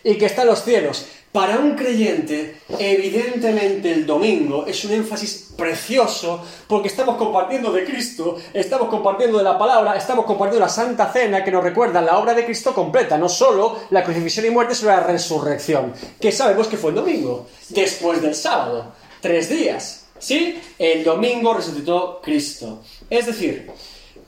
[0.05, 1.07] y que está en los cielos.
[1.33, 8.37] Para un creyente, evidentemente el domingo es un énfasis precioso porque estamos compartiendo de Cristo,
[8.53, 12.35] estamos compartiendo de la palabra, estamos compartiendo la Santa Cena que nos recuerda la obra
[12.35, 16.77] de Cristo completa, no solo la crucifixión y muerte, sino la resurrección, que sabemos que
[16.77, 20.01] fue el domingo, después del sábado, tres días.
[20.19, 20.61] ¿Sí?
[20.79, 22.81] El domingo resucitó Cristo.
[23.11, 23.73] Es decir,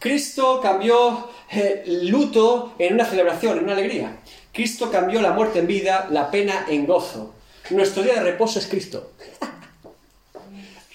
[0.01, 4.19] Cristo cambió el luto en una celebración, en una alegría.
[4.55, 7.35] Cristo cambió la muerte en vida, la pena en gozo.
[7.71, 9.11] Nuestro día de reposo es Cristo.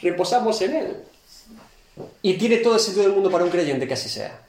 [0.01, 0.97] Reposamos en Él.
[2.21, 4.39] Y tiene todo el sentido del mundo para un creyente que así sea.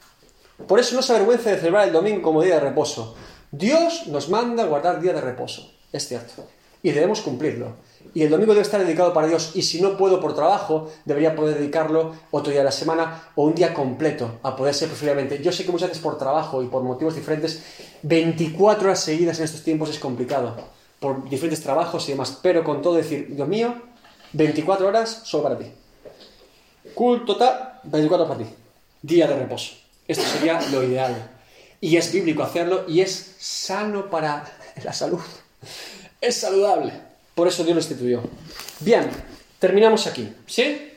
[0.68, 3.16] Por eso no se avergüenza de celebrar el domingo como día de reposo.
[3.50, 6.46] Dios nos manda guardar día de reposo, es cierto.
[6.80, 7.76] Y debemos cumplirlo.
[8.12, 9.52] Y el domingo debe estar dedicado para Dios.
[9.54, 13.44] Y si no puedo por trabajo, debería poder dedicarlo otro día de la semana o
[13.44, 15.42] un día completo, a poder ser preferiblemente.
[15.42, 17.62] Yo sé que muchas veces por trabajo y por motivos diferentes,
[18.02, 20.56] 24 horas seguidas en estos tiempos es complicado.
[20.98, 22.38] Por diferentes trabajos y demás.
[22.42, 23.74] Pero con todo decir, Dios mío,
[24.32, 25.66] 24 horas solo para ti.
[26.94, 28.46] Culto total, 24 para ti.
[29.02, 29.74] Día de reposo.
[30.06, 31.30] Esto sería lo ideal.
[31.80, 34.44] Y es bíblico hacerlo y es sano para
[34.82, 35.20] la salud.
[36.20, 37.09] Es saludable.
[37.40, 38.20] Por eso Dios lo instituyó.
[38.80, 39.08] Bien,
[39.58, 40.30] terminamos aquí.
[40.46, 40.89] ¿Sí?